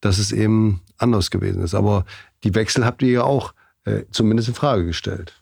[0.01, 1.75] dass es eben anders gewesen ist.
[1.75, 2.05] Aber
[2.43, 3.53] die Wechsel habt ihr ja auch
[3.85, 5.39] äh, zumindest in Frage gestellt.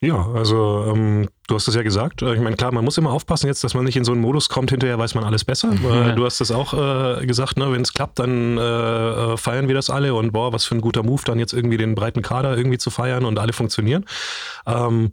[0.00, 2.22] Ja, also ähm, Du hast es ja gesagt.
[2.22, 4.22] Äh, ich meine, klar, man muss immer aufpassen jetzt, dass man nicht in so einen
[4.22, 5.74] Modus kommt, hinterher weiß man alles besser.
[5.84, 6.12] Ja.
[6.12, 7.70] Du hast es auch äh, gesagt, ne?
[7.70, 10.80] wenn es klappt, dann äh, äh, feiern wir das alle und boah, was für ein
[10.80, 14.06] guter Move, dann jetzt irgendwie den breiten Kader irgendwie zu feiern und alle funktionieren.
[14.66, 15.10] Ähm,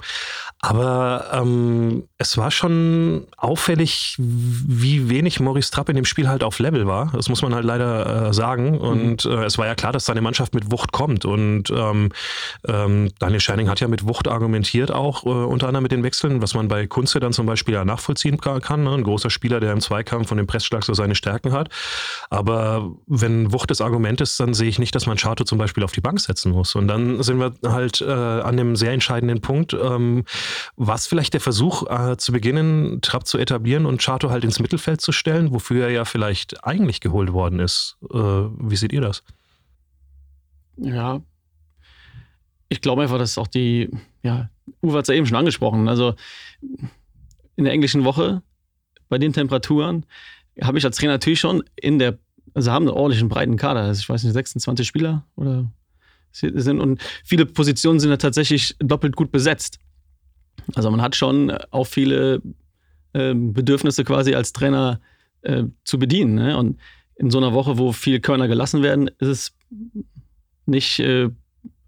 [0.62, 6.60] aber ähm, es war schon auffällig, wie wenig Maurice Trapp in dem Spiel halt auf
[6.60, 7.12] Level war.
[7.14, 8.78] Das muss man halt leider äh, sagen.
[8.78, 9.32] Und mhm.
[9.32, 11.24] äh, es war ja klar, dass seine Mannschaft mit Wucht kommt.
[11.24, 12.10] Und ähm,
[12.68, 16.29] ähm, Daniel Scheining hat ja mit Wucht argumentiert, auch äh, unter anderem mit den Wechseln,
[16.42, 18.84] was man bei Kunze dann zum Beispiel ja nachvollziehen kann.
[18.84, 18.92] Ne?
[18.92, 21.70] Ein großer Spieler, der im Zweikampf von dem Pressschlag so seine Stärken hat.
[22.30, 25.84] Aber wenn Wucht das Argument ist, dann sehe ich nicht, dass man Chato zum Beispiel
[25.84, 26.76] auf die Bank setzen muss.
[26.76, 29.74] Und dann sind wir halt äh, an dem sehr entscheidenden Punkt.
[29.74, 30.24] Ähm,
[30.76, 35.02] was vielleicht der Versuch äh, zu beginnen, Trapp zu etablieren und Chato halt ins Mittelfeld
[35.02, 37.98] zu stellen, wofür er ja vielleicht eigentlich geholt worden ist?
[38.12, 39.24] Äh, wie seht ihr das?
[40.78, 41.22] Ja,
[42.70, 43.90] ich glaube einfach, dass auch die,
[44.22, 44.50] ja,
[44.82, 46.16] Uwe hat es ja eben schon angesprochen, also
[47.56, 48.42] in der englischen Woche
[49.10, 50.06] bei den Temperaturen
[50.62, 52.18] habe ich als Trainer natürlich schon in der,
[52.54, 55.72] also haben einen ordentlichen breiten Kader, also ich weiß nicht, 26 Spieler oder
[56.32, 59.80] sind und viele Positionen sind ja tatsächlich doppelt gut besetzt.
[60.76, 62.42] Also man hat schon auch viele
[63.14, 65.02] äh, Bedürfnisse quasi als Trainer
[65.42, 66.36] äh, zu bedienen.
[66.36, 66.58] Ne?
[66.58, 66.80] Und
[67.16, 69.58] in so einer Woche, wo viel Körner gelassen werden, ist es
[70.68, 71.30] nicht, äh,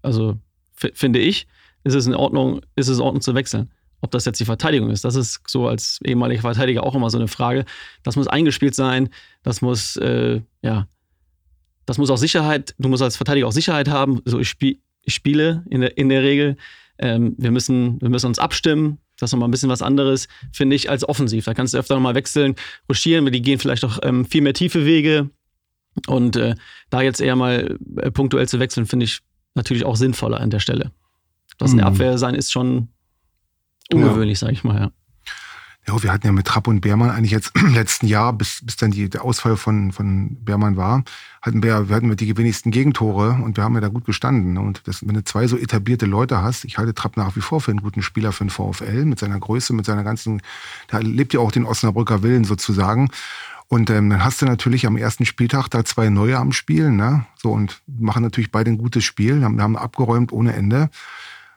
[0.02, 0.38] also
[0.74, 1.46] finde ich,
[1.84, 3.70] ist es in Ordnung, ist es in Ordnung zu wechseln.
[4.00, 7.18] Ob das jetzt die Verteidigung ist, das ist so als ehemaliger Verteidiger auch immer so
[7.18, 7.64] eine Frage.
[8.02, 9.10] Das muss eingespielt sein,
[9.44, 10.88] das muss, äh, ja,
[11.86, 14.20] das muss auch Sicherheit, du musst als Verteidiger auch Sicherheit haben.
[14.24, 16.56] So, ich, spiel, ich spiele in der, in der Regel.
[16.98, 18.98] Ähm, wir, müssen, wir müssen uns abstimmen.
[19.18, 21.44] Das ist nochmal ein bisschen was anderes, finde ich, als offensiv.
[21.44, 22.56] Da kannst du öfter nochmal wechseln,
[22.88, 25.30] ruschieren, die gehen vielleicht auch ähm, viel mehr tiefe Wege.
[26.06, 26.54] Und äh,
[26.90, 29.20] da jetzt eher mal äh, punktuell zu wechseln, finde ich
[29.54, 30.90] natürlich auch sinnvoller an der Stelle.
[31.58, 31.94] Das in der mhm.
[31.94, 32.88] Abwehr sein ist schon
[33.92, 34.46] ungewöhnlich, ja.
[34.46, 34.90] sage ich mal, ja.
[35.88, 38.76] Ja, wir hatten ja mit Trapp und Beermann eigentlich jetzt im letzten Jahr, bis, bis
[38.76, 41.02] dann die, der Ausfall von, von Beermann war,
[41.40, 44.58] hatten wir, wir hatten wir die wenigsten Gegentore und wir haben ja da gut gestanden.
[44.58, 47.60] Und das, wenn du zwei so etablierte Leute hast, ich halte Trapp nach wie vor
[47.60, 50.40] für einen guten Spieler für den VfL, mit seiner Größe, mit seiner ganzen,
[50.86, 53.10] da lebt ja auch den Osnabrücker Willen sozusagen.
[53.66, 57.26] Und ähm, dann hast du natürlich am ersten Spieltag da zwei Neue am Spiel, ne?
[57.38, 60.90] So und machen natürlich beide ein gutes Spiel, haben, haben abgeräumt ohne Ende.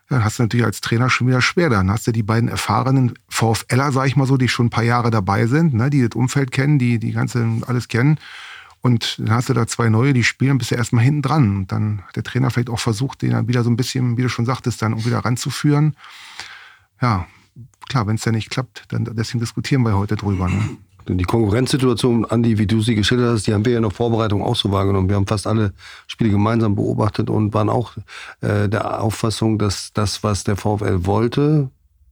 [0.10, 1.70] Dann hast du natürlich als Trainer schon wieder schwer.
[1.70, 4.84] Dann hast du die beiden erfahrenen VfLer, sag ich mal so, die schon ein paar
[4.84, 5.90] Jahre dabei sind, ne?
[5.90, 8.20] die das Umfeld kennen, die die ganze alles kennen.
[8.82, 11.58] Und dann hast du da zwei neue, die spielen, bist du erstmal hinten dran.
[11.58, 14.22] Und dann hat der Trainer vielleicht auch versucht, den dann wieder so ein bisschen, wie
[14.22, 15.96] du schon sagtest, dann wieder ranzuführen.
[17.02, 17.26] Ja,
[17.90, 20.50] klar, wenn es ja nicht klappt, dann deswegen diskutieren wir heute drüber.
[20.50, 20.78] Ne?
[21.08, 24.42] Die Konkurrenzsituation, Andi, wie du sie geschildert hast, die haben wir ja in der Vorbereitung
[24.42, 25.08] auch so wahrgenommen.
[25.08, 25.74] Wir haben fast alle
[26.08, 27.94] Spiele gemeinsam beobachtet und waren auch
[28.42, 31.70] äh, der Auffassung, dass das, was der VfL wollte,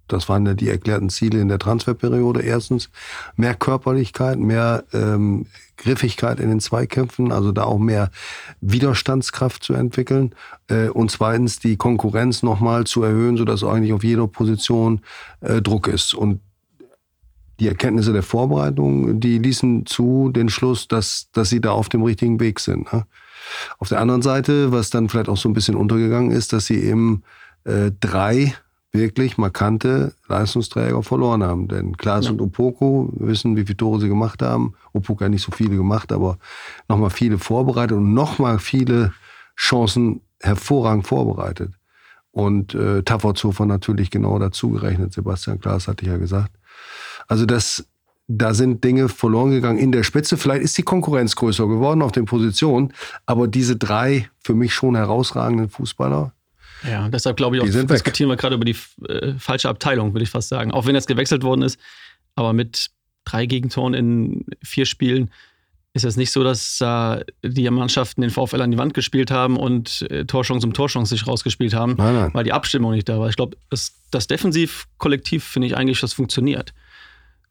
[0.07, 2.41] das waren ja die erklärten Ziele in der Transferperiode.
[2.41, 2.89] Erstens
[3.35, 8.11] mehr Körperlichkeit, mehr ähm, Griffigkeit in den Zweikämpfen, also da auch mehr
[8.61, 10.35] Widerstandskraft zu entwickeln.
[10.67, 15.01] Äh, und zweitens die Konkurrenz nochmal zu erhöhen, sodass eigentlich auf jeder Position
[15.41, 16.13] äh, Druck ist.
[16.13, 16.41] Und
[17.63, 22.03] die Erkenntnisse der Vorbereitung, die ließen zu den Schluss, dass, dass sie da auf dem
[22.03, 22.91] richtigen Weg sind.
[22.91, 23.05] Ne?
[23.79, 26.83] Auf der anderen Seite, was dann vielleicht auch so ein bisschen untergegangen ist, dass sie
[26.83, 27.23] eben
[27.63, 28.53] äh, drei
[28.91, 31.69] wirklich markante Leistungsträger verloren haben.
[31.69, 32.31] Denn Klaas ja.
[32.31, 34.73] und Opoko wissen, wie viele Tore sie gemacht haben.
[34.91, 36.37] Opoko hat nicht so viele gemacht, aber
[36.89, 39.13] nochmal viele vorbereitet und nochmal viele
[39.57, 41.71] Chancen hervorragend vorbereitet.
[42.31, 45.13] Und äh, Tafferzofer natürlich genau dazu gerechnet.
[45.13, 46.51] Sebastian Klaas hatte ich ja gesagt.
[47.33, 47.83] Also das,
[48.27, 50.37] da sind Dinge verloren gegangen in der Spitze.
[50.37, 52.93] Vielleicht ist die Konkurrenz größer geworden auf den Positionen,
[53.25, 56.31] aber diese drei für mich schon herausragenden Fußballer.
[56.87, 58.75] Ja, deshalb glaube ich auch, diskutieren wir gerade über die
[59.09, 60.69] äh, falsche Abteilung, würde ich fast sagen.
[60.71, 61.79] Auch wenn jetzt gewechselt worden ist,
[62.35, 62.91] aber mit
[63.25, 65.31] drei Gegentoren in vier Spielen
[65.93, 69.57] ist es nicht so, dass äh, die Mannschaften den VfL an die Wand gespielt haben
[69.57, 72.29] und äh, Torchance um Torchance sich rausgespielt haben, nein, nein.
[72.33, 73.27] weil die Abstimmung nicht da war.
[73.29, 76.75] Ich glaube, das, das Defensivkollektiv finde ich eigentlich, das funktioniert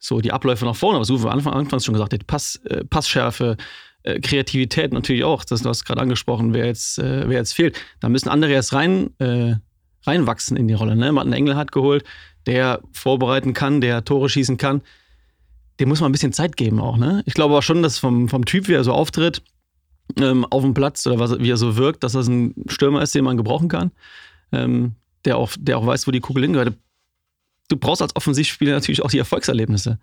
[0.03, 3.57] so die Abläufe nach vorne, was Uwe Anfang, anfangs schon gesagt hat, Pass, äh, Passschärfe,
[4.03, 7.79] äh, Kreativität natürlich auch, das, du hast gerade angesprochen, wer jetzt, äh, wer jetzt fehlt.
[8.01, 9.55] Da müssen andere erst rein, äh,
[10.05, 10.97] reinwachsen in die Rolle.
[10.97, 11.13] Ne?
[11.13, 12.05] Man hat einen Engelhardt geholt,
[12.47, 14.83] der vorbereiten kann, der Tore schießen kann.
[15.79, 16.97] Dem muss man ein bisschen Zeit geben auch.
[16.97, 17.23] Ne?
[17.27, 19.43] Ich glaube auch schon, dass vom, vom Typ, wie er so auftritt,
[20.19, 23.15] ähm, auf dem Platz oder was, wie er so wirkt, dass das ein Stürmer ist,
[23.15, 23.93] den man gebrauchen kann.
[24.51, 26.75] Ähm, der, auch, der auch weiß, wo die Kugel hingehört
[27.69, 29.99] du brauchst als Offensivspieler natürlich auch die Erfolgserlebnisse.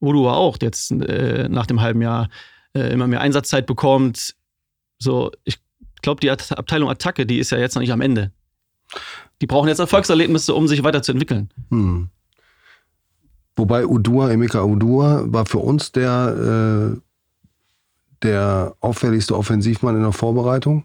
[0.00, 2.28] Udo auch jetzt äh, nach dem halben Jahr
[2.74, 4.34] äh, immer mehr Einsatzzeit bekommt.
[4.98, 5.58] So, ich
[6.02, 8.32] glaube, die Abteilung Attacke, die ist ja jetzt noch nicht am Ende.
[9.40, 11.50] Die brauchen jetzt Erfolgserlebnisse, um sich weiterzuentwickeln.
[11.70, 12.08] Hm.
[13.56, 17.00] Wobei Udua, Emeka Udua, war für uns der, äh,
[18.22, 20.84] der auffälligste Offensivmann in der Vorbereitung.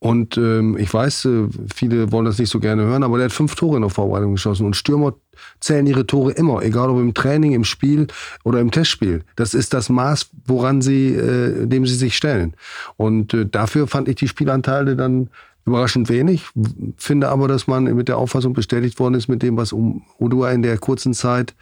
[0.00, 3.32] Und ähm, ich weiß, äh, viele wollen das nicht so gerne hören, aber der hat
[3.32, 4.64] fünf Tore in der Vorbereitung geschossen.
[4.64, 5.14] Und Stürmer
[5.60, 8.06] zählen ihre Tore immer, egal ob im Training, im Spiel
[8.44, 9.24] oder im Testspiel.
[9.34, 12.54] Das ist das Maß, woran sie, äh, dem sie sich stellen.
[12.96, 15.30] Und äh, dafür fand ich die Spielanteile dann
[15.66, 16.44] überraschend wenig.
[16.96, 20.62] Finde aber, dass man mit der Auffassung bestätigt worden ist, mit dem, was Udua in
[20.62, 21.54] der kurzen Zeit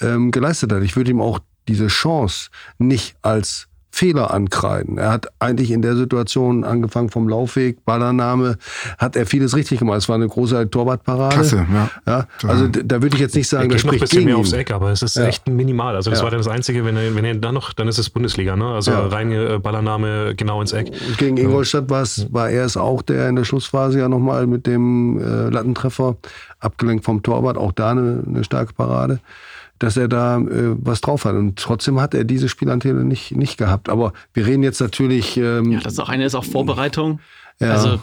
[0.00, 0.82] ähm, geleistet hat.
[0.82, 3.69] Ich würde ihm auch diese Chance nicht als
[4.00, 4.96] Fehler ankreiden.
[4.96, 8.56] Er hat eigentlich in der Situation, angefangen vom Laufweg, Ballernahme,
[8.96, 9.98] hat er vieles richtig gemacht.
[9.98, 11.34] Es war eine große Torwartparade.
[11.34, 11.90] Klasse, ja.
[12.06, 14.24] ja also da würde ich jetzt nicht sagen, er das noch ein spricht bisschen gegen
[14.30, 14.40] mehr ihn.
[14.40, 15.26] aufs Eck, aber es ist Ja.
[15.26, 15.96] echt minimal.
[15.96, 16.24] Also das Ja.
[16.24, 18.68] war dann das Einzige, wenn er, wenn er dann noch, dann ist es Bundesliga, ne?
[18.68, 19.06] Also Ja.
[19.06, 20.90] reine äh, Ballernahme genau ins Eck.
[21.18, 24.66] Gegen Ingolstadt war es, war er es auch, der in der Schlussphase ja nochmal mit
[24.66, 26.16] dem äh, Lattentreffer,
[26.58, 29.20] abgelenkt vom Torwart, auch da eine, eine starke Parade,
[29.80, 31.34] dass er da äh, was drauf hat.
[31.34, 33.88] Und trotzdem hat er diese Spielanteile nicht, nicht gehabt.
[33.88, 35.36] Aber wir reden jetzt natürlich.
[35.36, 37.18] Ähm, Ja, das ist auch eine ist auch Vorbereitung.
[37.58, 37.72] Ja.
[37.72, 38.00] Also,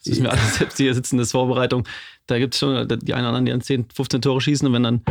[0.00, 1.86] es ist mir alles selbst hier sitzen, das Vorbereitung.
[2.26, 4.66] Da gibt es schon die einen oder anderen, die an 10, 15 Tore schießen.
[4.68, 5.02] Und wenn dann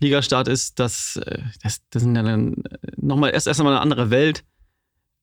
[0.00, 2.62] Ligastart ist, das, äh, das, das sind ja dann
[2.96, 4.44] nochmal erst erst einmal eine andere Welt.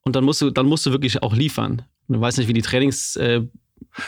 [0.04, 1.82] Und dann musst du, dann musst du wirklich auch liefern.
[2.08, 3.56] Und du weißt nicht, wie die Trainings, äh, wie Klar,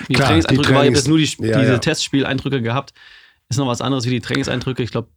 [0.09, 0.93] die Trainingseindrücke die waren.
[0.93, 1.77] Ich habe Trainings- jetzt nur die, Ja, diese ja.
[1.79, 2.93] Testspieleindrücke gehabt.
[3.49, 4.83] Ist noch was anderes wie die Trainingseindrücke.
[4.83, 5.07] Ich glaube,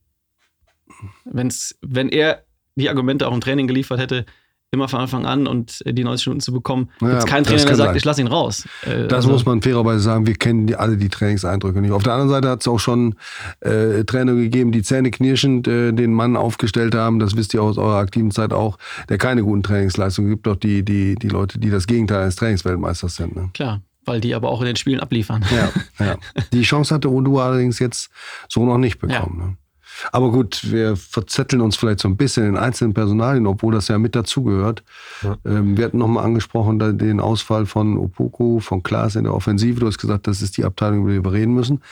[1.24, 2.44] wenn's, wenn er
[2.76, 4.24] die Argumente auch im Training geliefert hätte,
[4.72, 7.42] immer von Anfang an und äh, die 90 Minuten zu bekommen, Ja, gibt es keinen
[7.42, 7.96] Trainer, der sagt, sein.
[7.96, 8.68] ich lasse ihn raus.
[8.86, 11.90] Äh, Das also- muss man fairerweise sagen, wir kennen die, alle die Trainingseindrücke nicht.
[11.90, 13.16] Auf der anderen Seite hat es auch schon
[13.58, 17.96] äh, Trainer gegeben, die zähneknirschend äh, den Mann aufgestellt haben, das wisst ihr aus eurer
[17.96, 21.88] aktiven Zeit auch, der keine guten Trainingsleistungen gibt, doch die, die, die Leute, die das
[21.88, 23.34] Gegenteil eines Trainingsweltmeisters sind.
[23.34, 23.50] Ne?
[23.54, 25.44] Klar, weil die aber auch in den Spielen abliefern.
[25.50, 26.16] Ja, ja.
[26.52, 28.10] Die Chance hatte Odu allerdings jetzt
[28.48, 29.36] so noch nicht bekommen.
[29.38, 29.56] Ne?
[30.12, 33.98] Aber gut, wir verzetteln uns vielleicht so ein bisschen in einzelnen Personalien, obwohl das ja
[33.98, 34.82] mit dazugehört.
[35.22, 35.36] Ja.
[35.44, 39.80] Ähm, wir hatten nochmal angesprochen den Ausfall von Opoku, von Klaas in der Offensive.
[39.80, 41.82] Du hast gesagt, das ist die Abteilung, über die wir reden müssen.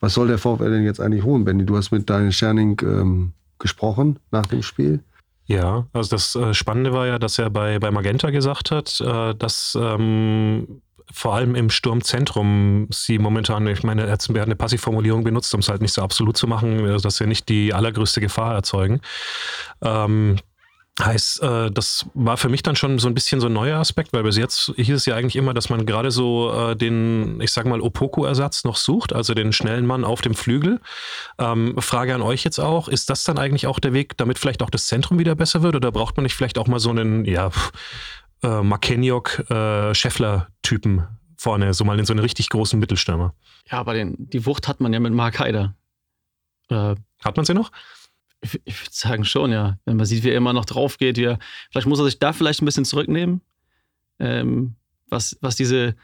[0.00, 1.64] Was soll der VfL denn jetzt eigentlich holen, Benny?
[1.64, 5.00] Du hast mit Daniel Scherning ähm, gesprochen nach dem Spiel.
[5.46, 9.34] Ja, also das äh, Spannende war ja, dass er bei, bei Magenta gesagt hat, äh,
[9.34, 10.80] dass ähm,
[11.12, 15.68] vor allem im Sturmzentrum sie momentan, ich meine, er hat eine Passivformulierung benutzt, um es
[15.68, 19.00] halt nicht so absolut zu machen, äh, dass sie nicht die allergrößte Gefahr erzeugen.
[19.82, 20.38] Ähm,
[21.02, 24.12] Heißt, äh, das war für mich dann schon so ein bisschen so ein neuer Aspekt,
[24.12, 27.50] weil bis jetzt hieß es ja eigentlich immer, dass man gerade so äh, den, ich
[27.50, 30.80] sag mal, Opoku-Ersatz noch sucht, also den schnellen Mann auf dem Flügel.
[31.36, 34.62] Ähm, Frage an euch jetzt auch, ist das dann eigentlich auch der Weg, damit vielleicht
[34.62, 37.24] auch das Zentrum wieder besser wird oder braucht man nicht vielleicht auch mal so einen,
[37.24, 37.50] ja,
[38.44, 41.02] äh, Makeniok, äh, Scheffler-Typen
[41.36, 43.34] vorne, so mal in so einen richtig großen Mittelstürmer?
[43.70, 45.74] Ja, aber den, die Wucht hat man ja mit Mark Haider.
[46.68, 47.70] Äh, Hat man sie noch?
[48.40, 49.78] ich ich würde sagen schon, ja.
[49.84, 51.38] Wenn man sieht, wie er immer noch drauf geht, wie er,
[51.70, 53.40] vielleicht muss er sich da vielleicht ein bisschen zurücknehmen.
[54.18, 54.74] Ähm,
[55.08, 55.96] was, was diese,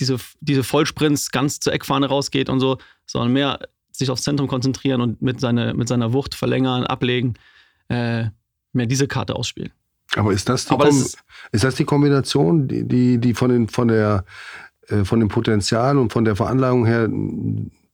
[0.00, 3.60] diese, diese Vollsprints ganz zur Eckfahne rausgeht und so, sondern mehr
[3.92, 7.34] sich aufs Zentrum konzentrieren und mit, seine, mit seiner Wucht verlängern, ablegen,
[7.88, 8.26] äh,
[8.72, 9.72] mehr diese Karte ausspielen.
[10.16, 11.18] Aber ist das die, Aber Kom das ist,
[11.52, 14.24] ist- das die Kombination, die, die, die von, den, von, der,
[14.88, 17.08] äh, von dem Potenzial und von der Veranlagung her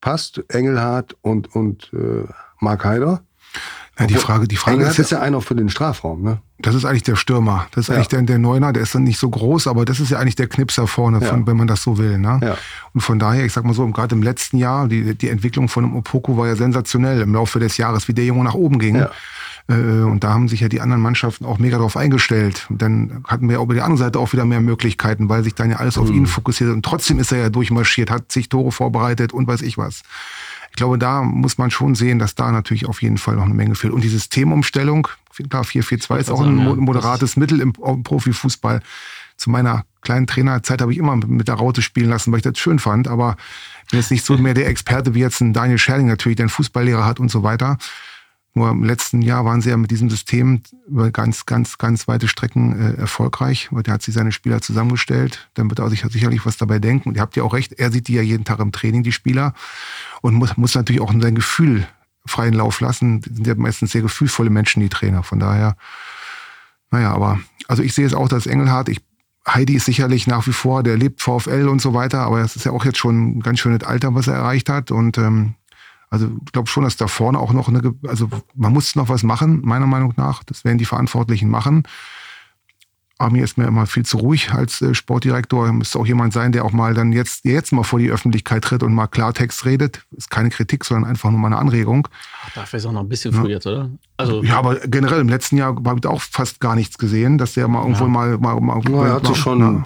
[0.01, 0.43] passt?
[0.49, 2.25] Engelhardt und, und äh,
[2.61, 3.23] Mark Heider?
[3.99, 6.41] Ja, die Frage, die Frage Engelhardt ist, ist ja einer für den Strafraum, ne?
[6.59, 7.67] Das ist eigentlich der Stürmer.
[7.73, 7.95] Das ist Ja.
[7.95, 10.35] eigentlich der, der Neuner, der ist dann nicht so groß, aber das ist ja eigentlich
[10.35, 11.27] der Knipser vorne, Ja.
[11.29, 12.19] von, wenn man das so will.
[12.19, 12.41] Ne?
[12.43, 12.57] Ja.
[12.93, 15.85] Und von daher, ich sag mal so, gerade im letzten Jahr, die, die Entwicklung von
[15.85, 19.05] dem Opoku war ja sensationell im Laufe des Jahres, wie der Junge nach oben ging.
[19.69, 19.77] Ja.
[19.77, 22.67] Äh, Und da haben sich ja die anderen Mannschaften auch mega drauf eingestellt.
[22.71, 25.71] Und dann hatten wir über die andere Seite auch wieder mehr Möglichkeiten, weil sich dann
[25.71, 26.17] ja alles auf Mhm.
[26.17, 26.71] ihn fokussiert.
[26.71, 30.03] Und trotzdem ist er ja durchmarschiert, hat sich Tore vorbereitet und weiß ich was.
[30.71, 33.55] Ich glaube, da muss man schon sehen, dass da natürlich auf jeden Fall noch eine
[33.55, 33.93] Menge fehlt.
[33.93, 35.07] Und die Systemumstellung,
[35.49, 36.65] klar, 4-4-2 ist auch ein sagen, ja.
[36.65, 38.81] mo- moderates Mittel im, im Profifußball.
[39.37, 42.59] Zu meiner kleinen Trainerzeit habe ich immer mit der Raute spielen lassen, weil ich das
[42.59, 43.09] schön fand.
[43.09, 43.37] Aber
[43.85, 46.45] ich bin jetzt nicht so mehr der Experte wie jetzt ein Daniel Scherling natürlich, der
[46.45, 47.79] einen Fußballlehrer hat und so weiter.
[48.57, 52.29] Nur im letzten Jahr waren sie ja mit diesem System über ganz, ganz, ganz weite
[52.29, 53.69] Strecken äh, erfolgreich.
[53.73, 55.51] Weil der hat sich seine Spieler zusammengestellt.
[55.55, 57.09] Dann wird er sich sicherlich was dabei denken.
[57.09, 59.13] Und ihr habt ja auch recht, er sieht die ja jeden Tag im Training, die
[59.13, 59.55] Spieler.
[60.23, 61.87] Und muss, muss natürlich auch sein Gefühl
[62.27, 63.21] freien Lauf lassen.
[63.21, 65.23] Die sind ja meistens sehr gefühlvolle Menschen, die Trainer.
[65.23, 65.77] Von daher,
[66.91, 69.01] naja, aber also ich sehe es auch, dass Engelhardt, ich,
[69.47, 72.65] Heidi ist sicherlich nach wie vor, der lebt VfL und so weiter, aber das ist
[72.65, 74.91] ja auch jetzt schon ein ganz schönes Alter, was er erreicht hat.
[74.91, 75.55] Und ähm,
[76.15, 79.25] also ich glaube schon, dass da vorne auch noch eine, also man muss noch was
[79.25, 80.45] machen, meiner Meinung nach.
[80.45, 81.83] Das werden die Verantwortlichen machen.
[83.19, 85.73] Amir ist mir immer viel zu ruhig als äh, Sportdirektor.
[85.73, 88.83] Müsste auch jemand sein, der auch mal dann jetzt, jetzt mal vor die Öffentlichkeit tritt
[88.85, 90.05] und mal Klartext redet.
[90.17, 92.07] Ist keine Kritik, sondern einfach nur mal eine Anregung.
[92.45, 93.91] Ach, dafür ist auch noch ein bisschen früh jetzt, oder?
[94.17, 97.55] Also ja, aber generell im letzten Jahr habe ich auch fast gar nichts gesehen, dass
[97.55, 98.11] der mal irgendwo ja.
[98.11, 99.85] mal, mal, mal, ja, er hatte mal, schon,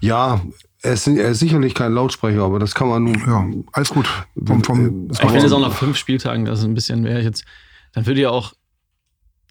[0.00, 0.40] ja,
[0.82, 3.22] er ist, er ist, sicherlich kein Lautsprecher, aber das kann man nun.
[3.26, 4.08] Ja, alles gut.
[4.44, 7.22] Vom, vom, ich finde es auch nach fünf Spieltagen, das ist ein bisschen mehr.
[7.22, 7.44] Jetzt,
[7.92, 8.54] dann würde ja auch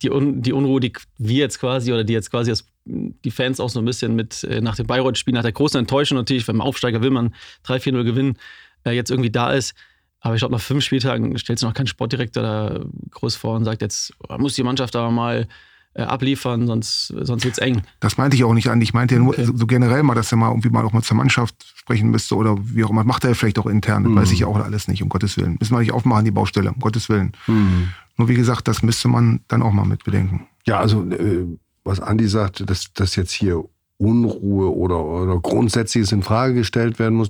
[0.01, 3.59] die, Un die Unruhe, die wir jetzt quasi oder die jetzt quasi als, die Fans
[3.59, 6.55] auch so ein bisschen mit äh, nach dem Bayreuth-Spiel, nach der großen Enttäuschung natürlich, wenn
[6.55, 8.37] man Aufsteiger will man 3-4-0 gewinnen,
[8.85, 9.75] äh, jetzt irgendwie da ist.
[10.21, 12.79] Aber ich glaube, nach fünf Spieltagen stellt sich noch kein Sportdirektor da
[13.11, 15.47] groß vor und sagt, jetzt muss die Mannschaft da mal äh,
[15.95, 17.81] abliefern, sonst, sonst wird es eng.
[17.99, 18.81] Das meinte ich auch nicht an.
[18.81, 19.49] Ich meinte ja nur okay.
[19.53, 22.57] so generell mal, dass er mal irgendwie mal auch mal zur Mannschaft sprechen müsste oder
[22.61, 23.03] wie auch immer.
[23.03, 24.15] Macht er vielleicht auch intern, das mhm.
[24.17, 25.57] weiß ich ja auch alles nicht, um Gottes Willen.
[25.59, 27.33] Müssen wir nicht aufmachen, die Baustelle, um Gottes Willen.
[27.47, 27.89] Mhm.
[28.17, 30.47] Nur wie gesagt, das müsste man dann auch mal mit bedenken.
[30.65, 31.45] Ja, also äh,
[31.83, 33.63] was Andi sagte, dass das jetzt hier
[33.99, 37.29] Unruhe oder, oder Grundsätzliches in Frage gestellt werden muss.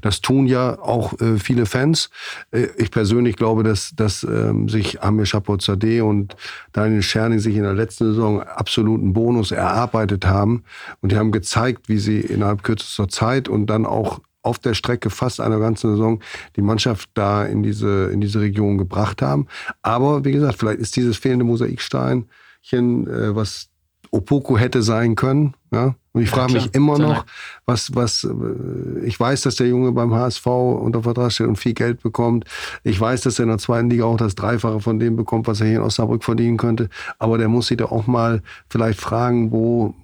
[0.00, 2.08] Das tun ja auch äh, viele Fans.
[2.50, 6.34] Äh, ich persönlich glaube, dass, dass ähm, sich Amir Chapozadeh und
[6.72, 10.64] Daniel Scherning sich in der letzten Saison absoluten Bonus erarbeitet haben.
[11.02, 15.10] Und die haben gezeigt, wie sie innerhalb kürzester Zeit und dann auch auf der Strecke
[15.10, 16.20] fast einer ganzen Saison
[16.54, 19.48] die Mannschaft da in diese, in diese Region gebracht haben.
[19.82, 22.26] Aber wie gesagt, vielleicht ist dieses fehlende Mosaiksteinchen,
[22.72, 23.68] äh, was
[24.10, 25.54] Opoko hätte sein können.
[25.72, 25.94] Ja?
[26.16, 27.26] Und ich frage ja, mich immer noch,
[27.66, 31.74] was, was, äh, ich weiß, dass der Junge beim HSV unter Vertrag steht und viel
[31.74, 32.46] Geld bekommt.
[32.84, 35.60] Ich weiß, dass er in der zweiten Liga auch das Dreifache von dem bekommt, was
[35.60, 36.88] er hier in Osnabrück verdienen könnte.
[37.18, 39.94] Aber der muss sich da auch mal vielleicht fragen, wo,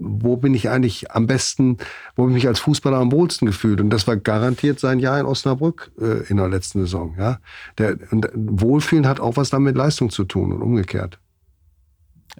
[0.00, 1.78] wo bin ich eigentlich am besten,
[2.16, 3.80] wo habe ich mich als Fußballer am wohlsten gefühlt?
[3.80, 7.14] Und das war garantiert sein Jahr in Osnabrück äh, in der letzten Saison.
[7.16, 7.38] Ja?
[7.78, 11.20] Der, und Wohlfühlen hat auch was damit Leistung zu tun und umgekehrt.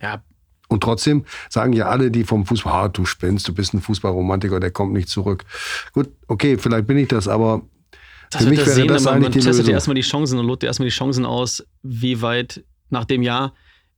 [0.01, 0.23] Ja.
[0.73, 4.59] Und trotzdem sagen ja alle, die vom Fußball, ah, du spinnst, du bist ein Fußballromantiker,
[4.59, 5.45] der kommt nicht zurück.
[5.93, 7.63] Gut, okay, vielleicht bin ich das, aber
[8.31, 10.89] das für mich wäre sehen, das man, man testet erstmal die Chancen und lotet erstmal
[10.89, 13.53] die Chancen aus, wie weit nach dem Jahr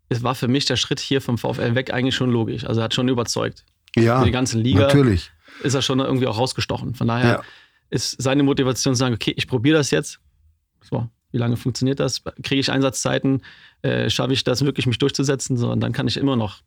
[0.09, 2.65] es war für mich der Schritt hier vom VfL weg eigentlich schon logisch.
[2.65, 3.65] Also er hat schon überzeugt.
[3.97, 5.31] Ja, Für die ganze Liga natürlich.
[5.63, 6.95] ist er schon irgendwie auch rausgestochen.
[6.95, 7.43] Von daher ja.
[7.91, 10.21] ist seine Motivation zu sagen, okay, ich probiere das jetzt.
[10.83, 12.23] So, wie lange funktioniert das?
[12.43, 13.43] Kriege ich Einsatzzeiten?
[13.83, 15.57] Äh, Schaffe ich das wirklich, mich durchzusetzen?
[15.57, 16.61] So, und dann kann ich immer noch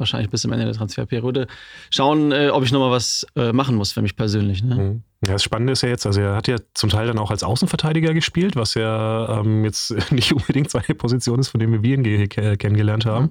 [0.00, 1.46] wahrscheinlich bis zum Ende der Transferperiode
[1.90, 4.64] schauen, äh, ob ich nochmal was äh, machen muss für mich persönlich.
[4.64, 4.74] Ne?
[4.74, 5.02] Mhm.
[5.26, 7.42] Ja, das Spannende ist ja jetzt, also er hat ja zum Teil dann auch als
[7.42, 12.28] Außenverteidiger gespielt, was ja ähm, jetzt nicht unbedingt seine Position ist, von dem wir ihn
[12.30, 13.30] kennengelernt haben.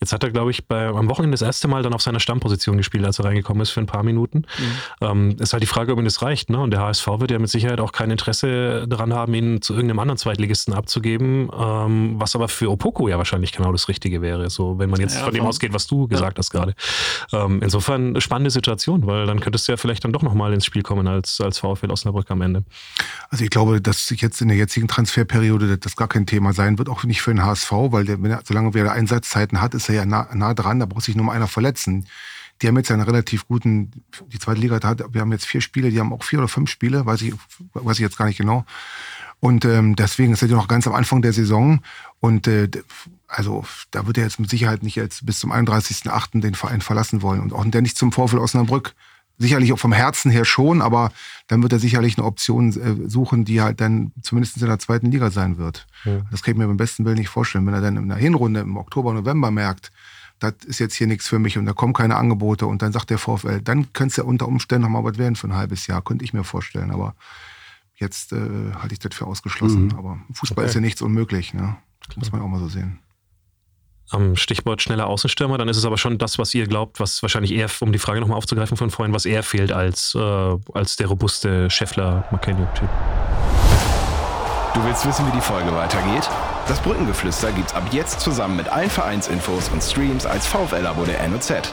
[0.00, 2.78] Jetzt hat er, glaube ich, bei, am Wochenende das erste Mal dann auf seiner Stammposition
[2.78, 4.46] gespielt, als er reingekommen ist für ein paar Minuten.
[4.58, 5.06] Mhm.
[5.06, 6.48] Ähm, ist halt die Frage, ob ihm das reicht.
[6.48, 6.58] Ne?
[6.58, 9.98] Und der HSV wird ja mit Sicherheit auch kein Interesse daran haben, ihn zu irgendeinem
[9.98, 14.78] anderen Zweitligisten abzugeben, ähm, was aber für Opoko ja wahrscheinlich genau das Richtige wäre, so
[14.78, 16.72] wenn man jetzt ja, von dem ausgeht, was du gesagt hast gerade.
[17.34, 20.64] Ähm, insofern eine spannende Situation, weil dann könntest du ja vielleicht dann doch nochmal ins
[20.64, 22.64] Spiel kommen als als, als VfL Osnabrück am Ende.
[23.30, 26.88] Also ich glaube, dass jetzt in der jetzigen Transferperiode das gar kein Thema sein wird,
[26.88, 29.94] auch nicht für den HSV, weil der, wenn er, solange er Einsatzzeiten hat, ist er
[29.96, 32.06] ja nah, nah dran, da braucht sich nur mal einer verletzen.
[32.62, 33.90] Die haben jetzt einen relativ guten,
[34.28, 36.70] die zweite Liga hat, wir haben jetzt vier Spiele, die haben auch vier oder fünf
[36.70, 37.34] Spiele, weiß ich,
[37.74, 38.64] weiß ich jetzt gar nicht genau.
[39.40, 41.80] Und ähm, deswegen ist er ja noch ganz am Anfang der Saison.
[42.20, 42.70] Und äh,
[43.28, 46.40] also da wird er jetzt mit Sicherheit nicht jetzt bis zum 31.08.
[46.40, 47.40] den Verein verlassen wollen.
[47.40, 48.94] Und auch der nicht zum Vorfall Osnabrück
[49.38, 51.12] sicherlich auch vom Herzen her schon, aber
[51.48, 55.10] dann wird er sicherlich eine Option äh, suchen, die halt dann zumindest in der zweiten
[55.10, 55.86] Liga sein wird.
[56.04, 56.20] Ja.
[56.30, 57.66] Das kann ich mir beim besten Willen nicht vorstellen.
[57.66, 59.92] Wenn er dann in der Hinrunde im Oktober, November merkt,
[60.38, 63.10] das ist jetzt hier nichts für mich und da kommen keine Angebote und dann sagt
[63.10, 65.86] der VfL, dann könnte es ja unter Umständen noch mal was werden für ein halbes
[65.86, 66.90] Jahr, könnte ich mir vorstellen.
[66.90, 67.14] Aber
[67.94, 69.86] jetzt äh, halte ich das für ausgeschlossen.
[69.86, 69.98] Mhm.
[69.98, 70.68] Aber Fußball okay.
[70.68, 71.54] ist ja nichts unmöglich.
[71.54, 71.76] Ne?
[72.16, 72.98] Muss man auch mal so sehen
[74.10, 77.52] am Stichwort schneller Außenstürmer, dann ist es aber schon das, was ihr glaubt, was wahrscheinlich
[77.52, 80.18] eher, um die Frage nochmal aufzugreifen von vorhin, was eher fehlt als, äh,
[80.74, 82.88] als der robuste Scheffler-McKenny-Typ.
[84.74, 86.28] Du willst wissen, wie die Folge weitergeht?
[86.68, 91.72] Das Brückengeflüster gibt's ab jetzt zusammen mit allen Vereinsinfos und Streams als VfL-Abo der NOZ.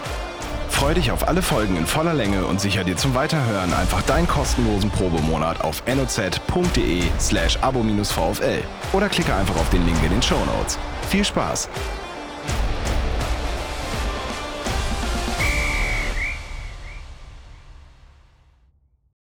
[0.69, 4.27] Freu dich auf alle Folgen in voller Länge und sicher dir zum Weiterhören einfach deinen
[4.27, 10.43] kostenlosen Probemonat auf noz.de slash abo-vfl oder klicke einfach auf den Link in den Show
[10.45, 10.79] Notes.
[11.09, 11.69] Viel Spaß!